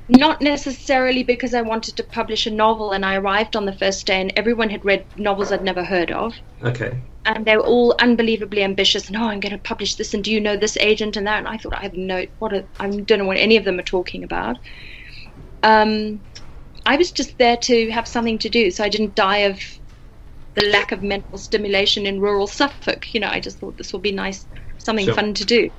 not 0.09 0.40
necessarily 0.40 1.23
because 1.23 1.55
I 1.55 1.62
wanted 1.62 1.97
to 1.97 2.05
publish 2.05 2.47
a 2.47 2.51
novel, 2.51 2.92
and 2.92 3.05
I 3.05 3.16
arrived 3.16 3.57
on 3.57 3.66
the 3.66 3.73
first 3.73 4.07
day, 4.07 4.21
and 4.21 4.33
everyone 4.37 4.71
had 4.71 4.85
read 4.85 5.05
novels 5.16 5.51
I'd 5.51 5.64
never 5.64 5.85
heard 5.85 6.11
of, 6.11 6.35
okay. 6.62 7.01
and 7.25 7.45
they 7.45 7.57
were 7.57 7.64
all 7.64 7.95
unbelievably 7.99 8.62
ambitious. 8.62 9.09
And 9.09 9.16
oh, 9.16 9.25
I'm 9.25 9.40
going 9.40 9.53
to 9.53 9.59
publish 9.59 9.97
this, 9.97 10.14
and 10.14 10.23
do 10.23 10.33
you 10.33 10.40
know 10.40 10.57
this 10.57 10.77
agent 10.77 11.16
and 11.16 11.27
that? 11.27 11.38
And 11.38 11.49
I 11.49 11.57
thought 11.57 11.75
I 11.75 11.83
have 11.83 11.95
no 11.95 12.27
what 12.38 12.53
a, 12.53 12.64
I 12.79 12.88
don't 12.88 13.19
know 13.19 13.25
what 13.25 13.38
any 13.38 13.57
of 13.57 13.64
them 13.64 13.79
are 13.79 13.85
talking 13.85 14.23
about. 14.23 14.59
Um, 15.62 16.21
I 16.85 16.97
was 16.97 17.11
just 17.11 17.37
there 17.38 17.57
to 17.57 17.90
have 17.90 18.07
something 18.07 18.38
to 18.38 18.49
do, 18.49 18.71
so 18.71 18.85
I 18.85 18.88
didn't 18.88 19.16
die 19.16 19.38
of 19.38 19.61
the 20.55 20.66
lack 20.66 20.92
of 20.92 21.03
mental 21.03 21.37
stimulation 21.37 22.07
in 22.07 22.21
rural 22.21 22.47
Suffolk. 22.47 23.12
You 23.12 23.21
know, 23.21 23.29
I 23.29 23.40
just 23.40 23.59
thought 23.59 23.77
this 23.77 23.92
will 23.92 24.01
be 24.01 24.12
nice, 24.12 24.47
something 24.79 25.07
Sure. 25.07 25.14
fun 25.14 25.35
to 25.35 25.45
do. 25.45 25.71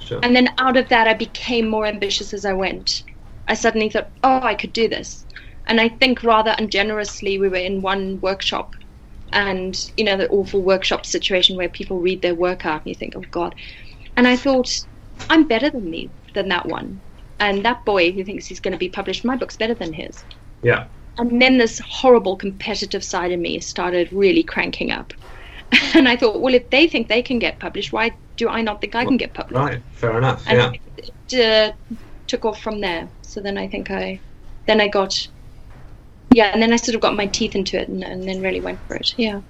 Sure. 0.00 0.20
And 0.22 0.34
then 0.34 0.48
out 0.58 0.76
of 0.76 0.88
that, 0.88 1.08
I 1.08 1.14
became 1.14 1.68
more 1.68 1.86
ambitious 1.86 2.34
as 2.34 2.44
I 2.44 2.52
went. 2.52 3.04
I 3.48 3.54
suddenly 3.54 3.88
thought, 3.90 4.10
oh, 4.22 4.40
I 4.42 4.54
could 4.54 4.72
do 4.72 4.88
this. 4.88 5.24
And 5.66 5.80
I 5.80 5.88
think 5.88 6.22
rather 6.22 6.54
ungenerously, 6.58 7.38
we 7.38 7.48
were 7.48 7.56
in 7.56 7.82
one 7.82 8.20
workshop, 8.20 8.74
and 9.32 9.76
you 9.96 10.04
know 10.04 10.16
the 10.16 10.28
awful 10.28 10.62
workshop 10.62 11.04
situation 11.04 11.56
where 11.56 11.68
people 11.68 12.00
read 12.00 12.22
their 12.22 12.34
work 12.34 12.64
out, 12.64 12.82
and 12.82 12.86
you 12.86 12.94
think, 12.94 13.14
oh 13.16 13.24
God. 13.30 13.54
And 14.16 14.26
I 14.26 14.36
thought, 14.36 14.70
I'm 15.30 15.46
better 15.46 15.70
than 15.70 15.90
me 15.90 16.10
than 16.34 16.48
that 16.48 16.66
one, 16.66 17.00
and 17.40 17.64
that 17.64 17.84
boy 17.84 18.12
who 18.12 18.24
thinks 18.24 18.46
he's 18.46 18.60
going 18.60 18.72
to 18.72 18.78
be 18.78 18.88
published, 18.88 19.24
my 19.24 19.36
book's 19.36 19.56
better 19.56 19.74
than 19.74 19.92
his. 19.92 20.24
yeah. 20.62 20.86
And 21.20 21.42
then 21.42 21.58
this 21.58 21.80
horrible 21.84 22.36
competitive 22.36 23.02
side 23.02 23.32
of 23.32 23.40
me 23.40 23.58
started 23.58 24.12
really 24.12 24.44
cranking 24.44 24.92
up. 24.92 25.12
And 25.94 26.08
I 26.08 26.16
thought, 26.16 26.40
well, 26.40 26.54
if 26.54 26.70
they 26.70 26.86
think 26.86 27.08
they 27.08 27.22
can 27.22 27.38
get 27.40 27.58
published, 27.58 27.92
why 27.92 28.12
do 28.36 28.48
I 28.48 28.62
not 28.62 28.80
think 28.80 28.94
I 28.94 29.04
can 29.04 29.16
get 29.16 29.34
published? 29.34 29.58
Right. 29.58 29.82
Fair 29.94 30.16
enough. 30.16 30.44
and 30.46 30.58
Yeah. 30.58 30.72
it 31.28 31.72
uh, 31.72 31.96
took 32.28 32.44
off 32.44 32.62
from 32.62 32.80
there. 32.80 33.08
So 33.28 33.40
then 33.40 33.58
I 33.58 33.68
think 33.68 33.90
I, 33.90 34.20
then 34.66 34.80
I 34.80 34.88
got, 34.88 35.28
yeah, 36.30 36.50
and 36.52 36.62
then 36.62 36.72
I 36.72 36.76
sort 36.76 36.94
of 36.94 37.02
got 37.02 37.14
my 37.14 37.26
teeth 37.26 37.54
into 37.54 37.78
it 37.78 37.88
and, 37.88 38.02
and 38.02 38.26
then 38.26 38.40
really 38.40 38.60
went 38.60 38.80
for 38.86 38.96
it. 38.96 39.12
Yeah. 39.16 39.42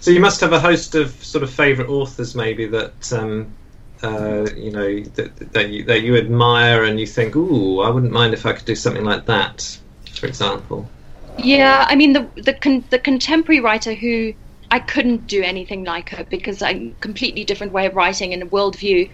So 0.00 0.10
you 0.10 0.20
must 0.20 0.40
have 0.40 0.52
a 0.52 0.60
host 0.60 0.94
of 0.94 1.10
sort 1.22 1.44
of 1.44 1.50
favourite 1.50 1.90
authors, 1.90 2.34
maybe 2.34 2.66
that 2.68 3.12
um, 3.12 3.54
uh, 4.02 4.46
you 4.56 4.70
know 4.70 5.00
that, 5.00 5.52
that 5.52 5.68
you 5.68 5.84
that 5.84 6.02
you 6.02 6.16
admire, 6.16 6.84
and 6.84 6.98
you 6.98 7.06
think, 7.06 7.36
"Ooh, 7.36 7.80
I 7.80 7.90
wouldn't 7.90 8.12
mind 8.12 8.32
if 8.32 8.46
I 8.46 8.52
could 8.52 8.64
do 8.64 8.74
something 8.74 9.04
like 9.04 9.26
that," 9.26 9.78
for 10.12 10.26
example. 10.26 10.88
Yeah, 11.36 11.84
I 11.88 11.96
mean 11.96 12.12
the 12.14 12.30
the 12.36 12.54
con- 12.54 12.84
the 12.90 12.98
contemporary 12.98 13.60
writer 13.60 13.92
who 13.94 14.32
I 14.70 14.78
couldn't 14.78 15.26
do 15.26 15.42
anything 15.42 15.84
like 15.84 16.10
her 16.10 16.24
because 16.24 16.62
I'm 16.62 16.94
completely 17.00 17.44
different 17.44 17.72
way 17.72 17.86
of 17.86 17.94
writing 17.94 18.32
and 18.32 18.42
a 18.42 18.46
worldview, 18.46 19.10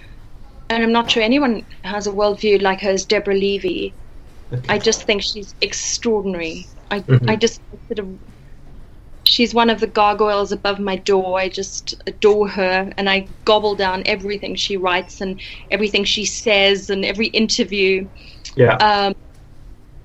and 0.73 0.83
I'm 0.85 0.93
not 0.93 1.11
sure 1.11 1.23
anyone 1.23 1.67
has 1.85 2.07
a 2.07 2.13
worldview 2.13 2.63
like 2.63 2.81
hers. 2.81 3.07
Deborah 3.07 3.35
Levy, 3.35 3.97
I 4.69 4.79
just 4.79 5.05
think 5.05 5.23
she's 5.23 5.55
extraordinary. 5.61 6.69
I 6.91 7.05
Mhm. 7.09 7.29
I 7.29 7.37
just 7.37 7.61
sort 7.89 7.99
of 8.01 8.09
she's 9.25 9.55
one 9.55 9.71
of 9.71 9.81
the 9.81 9.87
gargoyles 9.87 10.53
above 10.53 10.79
my 10.81 10.97
door. 10.97 11.39
I 11.39 11.49
just 11.49 11.95
adore 12.07 12.49
her 12.49 12.93
and 12.97 13.09
I 13.09 13.31
gobble 13.45 13.77
down 13.77 14.03
everything 14.07 14.55
she 14.57 14.77
writes 14.77 15.21
and 15.21 15.41
everything 15.71 16.05
she 16.05 16.25
says 16.25 16.91
and 16.91 17.05
every 17.05 17.29
interview. 17.29 18.09
yeah. 18.57 18.77
Um, 18.81 19.15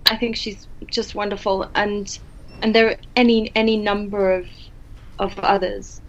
I 0.06 0.18
think 0.18 0.36
she's 0.38 0.68
just 0.92 1.16
wonderful 1.16 1.70
and 1.76 2.08
and 2.62 2.76
there 2.76 2.90
are 2.90 2.98
any 3.16 3.52
any 3.56 3.78
number 3.78 4.34
of 4.34 4.48
of 5.20 5.38
others. 5.40 6.02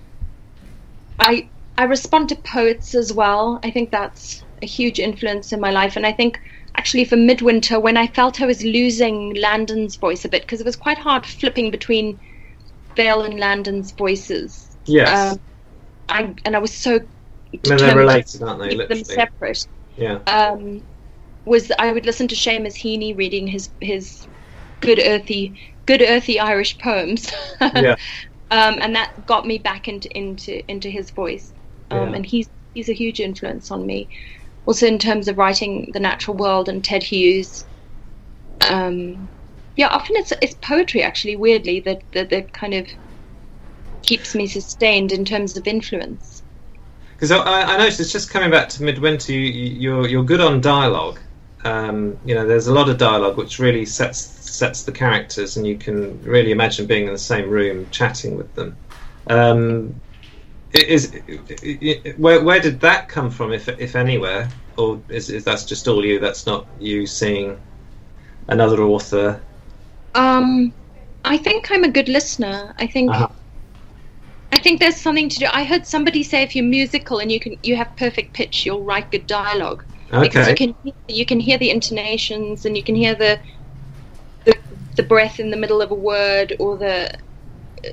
I 1.21 1.51
I 1.77 1.85
respond 1.85 2.29
to 2.31 2.37
poets 2.37 2.95
as 2.95 3.13
well. 3.13 3.61
I 3.63 3.71
think 3.71 3.91
that's 3.91 4.45
a 4.63 4.67
huge 4.67 4.99
influence 4.99 5.53
in 5.53 5.61
my 5.61 5.71
life 5.71 5.97
and 5.97 6.07
I 6.07 6.13
think 6.13 6.41
actually 6.77 7.05
for 7.05 7.17
Midwinter 7.17 7.81
when 7.81 7.97
I 7.97 8.07
felt 8.07 8.41
I 8.41 8.47
was 8.47 8.63
losing 8.65 9.35
Landyn's 9.35 9.97
voice 9.97 10.25
a 10.25 10.29
bit 10.29 10.43
because 10.43 10.61
it 10.61 10.67
was 10.67 10.77
quite 10.77 10.99
hard 10.99 11.27
flipping 11.27 11.71
between 11.71 12.21
Vale 12.97 13.23
and 13.23 13.35
Landyn's 13.35 13.91
voices. 13.93 14.77
Yes. 14.87 15.33
Um, 15.33 15.41
I, 16.09 16.35
and 16.45 16.57
I 16.57 16.59
was 16.59 16.75
so 16.75 17.01
I 17.53 17.77
they're 17.77 17.97
related, 17.97 18.43
aren't 18.43 18.61
they? 18.61 18.71
keep 18.71 18.89
them 18.89 19.05
separate. 19.05 19.67
Yeah. 19.97 20.19
Um, 20.27 20.83
was 21.45 21.73
I 21.79 21.93
would 21.93 22.07
listen 22.07 22.29
to 22.29 22.35
Seamus 22.35 22.77
Heaney 22.77 23.17
reading 23.17 23.47
his 23.47 23.71
his 23.81 24.27
good 24.81 25.01
earthy 25.05 25.61
good 25.87 26.03
earthy 26.03 26.39
Irish 26.39 26.79
poems. 26.79 27.33
Yeah. 27.61 27.97
um, 28.51 28.79
and 28.81 28.95
that 28.97 29.27
got 29.27 29.47
me 29.47 29.59
back 29.59 29.89
into 29.89 30.09
into 30.17 30.69
into 30.71 30.91
his 30.91 31.11
voice. 31.11 31.53
Um, 31.91 32.11
Yeah. 32.11 32.17
And 32.17 32.27
he's 32.27 32.49
he's 32.75 32.89
a 32.89 32.95
huge 32.95 33.21
influence 33.21 33.71
on 33.71 33.87
me. 33.87 34.09
Also 34.67 34.87
in 34.87 34.99
terms 34.99 35.29
of 35.29 35.39
writing 35.39 35.91
The 35.93 36.01
Natural 36.01 36.37
World 36.37 36.69
and 36.69 36.85
Ted 36.85 37.03
Hughes. 37.03 37.65
Um, 38.69 39.31
yeah, 39.77 39.89
often 39.89 40.17
it's 40.17 40.33
it's 40.43 40.55
poetry 40.63 41.03
actually. 41.03 41.37
Weirdly, 41.37 41.81
that 41.81 42.03
that 42.13 42.31
that 42.31 42.53
kind 42.53 42.75
of 42.75 42.89
keeps 44.03 44.35
me 44.35 44.47
sustained 44.47 45.13
in 45.13 45.25
terms 45.25 45.57
of 45.57 45.67
influence. 45.67 46.43
Because 47.17 47.31
I, 47.33 47.63
I 47.63 47.77
noticed 47.79 48.13
just 48.13 48.31
coming 48.31 48.51
back 48.51 48.69
to 48.71 48.83
Midwinter, 48.83 49.33
you- 49.33 49.41
you're 49.83 50.09
you're 50.09 50.25
good 50.25 50.41
on 50.41 50.61
dialogue. 50.61 51.21
Um, 51.65 52.19
you 52.25 52.35
know, 52.35 52.47
there's 52.47 52.69
a 52.69 52.73
lot 52.73 52.89
of 52.89 52.99
dialogue 52.99 53.37
which 53.37 53.59
really 53.59 53.85
sets 53.85 54.21
sets 54.57 54.85
the 54.85 54.93
characters, 54.93 55.57
and 55.57 55.67
you 55.67 55.79
can 55.79 56.21
really 56.23 56.53
imagine 56.53 56.87
being 56.87 57.07
in 57.07 57.13
the 57.13 57.19
same 57.19 57.49
room 57.51 57.91
chatting 57.91 58.37
with 58.37 58.55
them. 58.55 58.79
Um, 59.29 60.01
is 60.73 61.13
where 62.19 62.43
where 62.43 62.61
did 62.61 62.81
that 62.81 63.09
come 63.09 63.31
from, 63.31 63.53
if 63.53 63.69
if 63.69 63.97
anywhere, 63.97 64.49
or 64.77 65.01
is, 65.09 65.31
is 65.31 65.45
that 65.45 65.65
just 65.67 65.89
all 65.89 66.05
you? 66.05 66.19
That's 66.19 66.47
not 66.47 66.67
you 66.79 67.07
seeing 67.07 67.59
another 68.49 68.83
author. 68.83 69.41
Um, 70.15 70.73
I 71.25 71.39
think 71.39 71.71
I'm 71.71 71.85
a 71.85 71.91
good 71.91 72.09
listener. 72.09 72.75
I 72.79 72.87
think 72.87 73.11
Uh-huh. 73.11 73.29
I 74.51 74.59
think 74.59 74.81
there's 74.81 74.97
something 74.97 75.29
to 75.29 75.39
do. 75.39 75.47
I 75.53 75.63
heard 75.65 75.87
somebody 75.87 76.23
say 76.23 76.43
if 76.43 76.57
you're 76.57 76.65
musical 76.65 77.19
and 77.19 77.31
you 77.31 77.39
can 77.39 77.57
you 77.63 77.77
have 77.77 77.95
perfect 77.97 78.33
pitch, 78.35 78.65
you'll 78.67 78.83
write 78.83 79.11
good 79.11 79.27
dialogue 79.27 79.85
because 80.21 80.49
you 80.49 80.55
can 80.55 80.75
you 81.07 81.27
can 81.27 81.41
hear 81.41 81.59
the 81.59 81.71
intonations 81.71 82.65
and 82.65 82.77
you 82.77 82.83
can 82.83 82.95
hear 82.95 83.15
the 83.15 83.39
the 84.45 84.57
the 84.97 85.03
breath 85.03 85.39
in 85.39 85.51
the 85.51 85.57
middle 85.57 85.81
of 85.83 85.91
a 85.91 85.95
word 85.95 86.57
or 86.59 86.77
the 86.77 87.15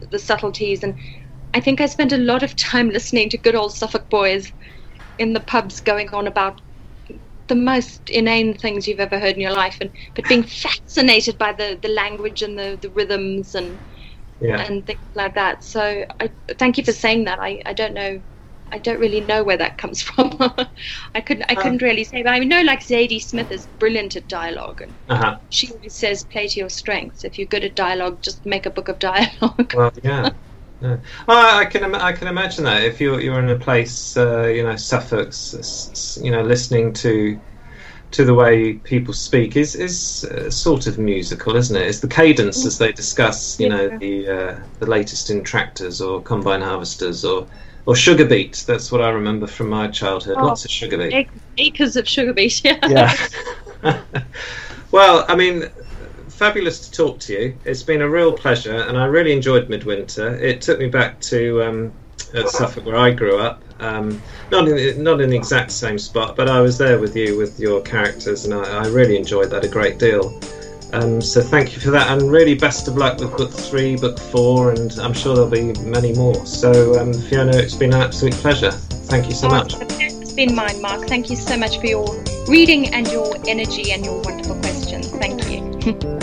the 0.09 0.17
subtleties 0.17 0.83
and 0.83 0.95
I 1.55 1.61
think 1.61 1.81
I 1.81 1.87
spent 1.87 2.11
a 2.13 2.17
lot 2.17 2.43
of 2.43 2.55
time 2.57 2.89
listening 2.89 3.29
to 3.31 3.37
good 3.37 3.55
old 3.55 3.73
Suffolk 3.75 4.09
boys 4.09 4.51
in 5.17 5.33
the 5.33 5.39
pubs 5.39 5.79
going 5.81 6.09
on 6.09 6.27
about 6.27 6.61
the 7.47 7.55
most 7.55 8.09
inane 8.09 8.55
things 8.57 8.87
you've 8.87 8.99
ever 8.99 9.19
heard 9.19 9.35
in 9.35 9.41
your 9.41 9.53
life 9.53 9.77
and 9.81 9.91
but 10.15 10.27
being 10.27 10.43
fascinated 10.43 11.37
by 11.37 11.53
the, 11.53 11.79
the 11.81 11.89
language 11.89 12.41
and 12.41 12.59
the, 12.59 12.77
the 12.81 12.89
rhythms 12.91 13.55
and 13.55 13.79
Yeah. 14.41 14.61
and 14.65 14.85
things 14.85 14.99
like 15.15 15.35
that. 15.35 15.63
So 15.63 16.05
I 16.19 16.31
thank 16.59 16.77
you 16.77 16.83
for 16.83 16.91
saying 16.91 17.25
that. 17.25 17.39
I, 17.39 17.61
I 17.65 17.73
don't 17.73 17.93
know 17.93 18.21
I 18.71 18.79
don't 18.79 18.99
really 18.99 19.21
know 19.21 19.43
where 19.43 19.57
that 19.57 19.77
comes 19.77 20.01
from. 20.09 20.37
I 21.15 21.21
couldn't 21.21 21.45
I 21.49 21.55
couldn't 21.55 21.81
really 21.83 22.03
say 22.03 22.23
but 22.23 22.33
I 22.33 22.39
know 22.39 22.61
like 22.63 22.81
Zadie 22.81 23.21
Smith 23.21 23.51
is 23.51 23.67
brilliant 23.79 24.15
at 24.17 24.27
dialogue 24.27 24.81
and 24.81 24.97
Uh-huh. 25.07 25.37
she 25.49 25.71
always 25.71 25.97
says 25.97 26.25
play 26.25 26.47
to 26.47 26.59
your 26.59 26.69
strengths. 26.69 27.23
If 27.23 27.37
you're 27.37 27.47
good 27.47 27.63
at 27.63 27.75
dialogue, 27.77 28.21
just 28.23 28.45
make 28.45 28.65
a 28.65 28.71
book 28.71 28.89
of 28.89 28.99
dialogue. 28.99 29.73
Well, 29.73 29.91
yeah. 30.03 30.31
yeah. 30.81 30.97
Well, 31.27 31.57
I 31.57 31.65
can 31.65 31.95
I 31.95 32.11
can 32.11 32.27
imagine 32.27 32.65
that 32.65 32.83
if 32.83 32.99
you're 32.99 33.21
you're 33.21 33.39
in 33.39 33.49
a 33.49 33.57
place, 33.57 34.17
uh, 34.17 34.45
you 34.45 34.63
know, 34.63 34.75
Suffolk, 34.75 35.33
you 36.23 36.31
know, 36.31 36.41
listening 36.41 36.93
to 36.93 37.39
to 38.11 38.23
the 38.23 38.33
way 38.33 38.73
people 38.73 39.13
speak 39.13 39.55
is 39.55 39.75
is 39.75 40.23
uh, 40.25 40.49
sort 40.49 40.87
of 40.87 40.97
musical, 40.97 41.55
isn't 41.55 41.75
it? 41.75 41.87
It's 41.87 41.99
the 41.99 42.07
cadence 42.07 42.65
as 42.65 42.77
they 42.77 42.91
discuss, 42.91 43.59
you 43.59 43.69
know, 43.69 43.97
the 43.97 44.27
uh, 44.27 44.59
the 44.79 44.85
latest 44.85 45.29
in 45.29 45.43
tractors 45.43 46.01
or 46.01 46.21
combine 46.21 46.61
harvesters 46.61 47.25
or 47.25 47.47
or 47.85 47.95
sugar 47.95 48.25
beet. 48.25 48.63
That's 48.67 48.91
what 48.91 49.01
I 49.01 49.09
remember 49.09 49.47
from 49.47 49.69
my 49.69 49.87
childhood. 49.87 50.37
Oh, 50.39 50.45
Lots 50.45 50.65
of 50.65 50.71
sugar 50.71 50.97
beet. 50.97 51.29
Acres 51.57 51.95
of 51.95 52.07
sugar 52.07 52.33
beet, 52.33 52.61
yeah. 52.65 53.15
Yeah. 53.83 54.01
well, 54.91 55.25
I 55.27 55.35
mean, 55.35 55.69
fabulous 56.35 56.87
to 56.87 56.91
talk 56.91 57.19
to 57.21 57.33
you. 57.33 57.57
It's 57.65 57.83
been 57.83 58.01
a 58.01 58.09
real 58.09 58.33
pleasure, 58.33 58.75
and 58.75 58.97
I 58.97 59.05
really 59.05 59.31
enjoyed 59.31 59.69
Midwinter. 59.69 60.35
It 60.35 60.61
took 60.61 60.79
me 60.79 60.87
back 60.87 61.19
to 61.21 61.63
um, 61.63 61.93
at 62.33 62.49
Suffolk, 62.49 62.85
where 62.85 62.97
I 62.97 63.11
grew 63.11 63.39
up. 63.39 63.61
Um, 63.79 64.21
not 64.51 64.67
in 64.67 65.03
not 65.03 65.21
in 65.21 65.29
the 65.29 65.35
exact 65.35 65.71
same 65.71 65.97
spot, 65.97 66.35
but 66.35 66.49
I 66.49 66.61
was 66.61 66.77
there 66.77 66.99
with 66.99 67.15
you 67.15 67.37
with 67.37 67.59
your 67.59 67.81
characters, 67.81 68.45
and 68.45 68.53
I, 68.53 68.83
I 68.83 68.87
really 68.87 69.17
enjoyed 69.17 69.49
that 69.51 69.63
a 69.63 69.67
great 69.67 69.97
deal. 69.97 70.39
Um, 70.93 71.21
so 71.21 71.41
thank 71.41 71.73
you 71.73 71.81
for 71.81 71.91
that, 71.91 72.09
and 72.09 72.31
really 72.31 72.55
best 72.55 72.87
of 72.87 72.97
luck 72.97 73.19
with 73.19 73.35
book 73.37 73.51
three, 73.51 73.95
book 73.95 74.19
four, 74.19 74.71
and 74.71 74.91
I'm 74.99 75.13
sure 75.13 75.35
there'll 75.35 75.49
be 75.49 75.73
many 75.81 76.13
more. 76.13 76.45
So 76.45 76.99
um, 76.99 77.13
Fiona, 77.13 77.57
it's 77.57 77.75
been 77.75 77.93
an 77.93 78.01
absolute 78.01 78.33
pleasure. 78.35 78.71
Thank 78.71 79.27
you 79.27 79.33
so 79.33 79.49
much. 79.49 79.73
Pleasure's 79.73 80.33
been 80.33 80.55
mine, 80.55 80.81
Mark. 80.81 81.07
Thank 81.07 81.29
you 81.29 81.35
so 81.35 81.57
much 81.57 81.79
for 81.79 81.87
your 81.87 82.23
reading 82.47 82.93
and 82.93 83.07
your 83.07 83.35
energy 83.47 83.91
and 83.91 84.05
your 84.05 84.21
wonderful 84.21 84.55
questions. 84.59 85.09
Thank 85.09 85.49
you. 85.49 86.11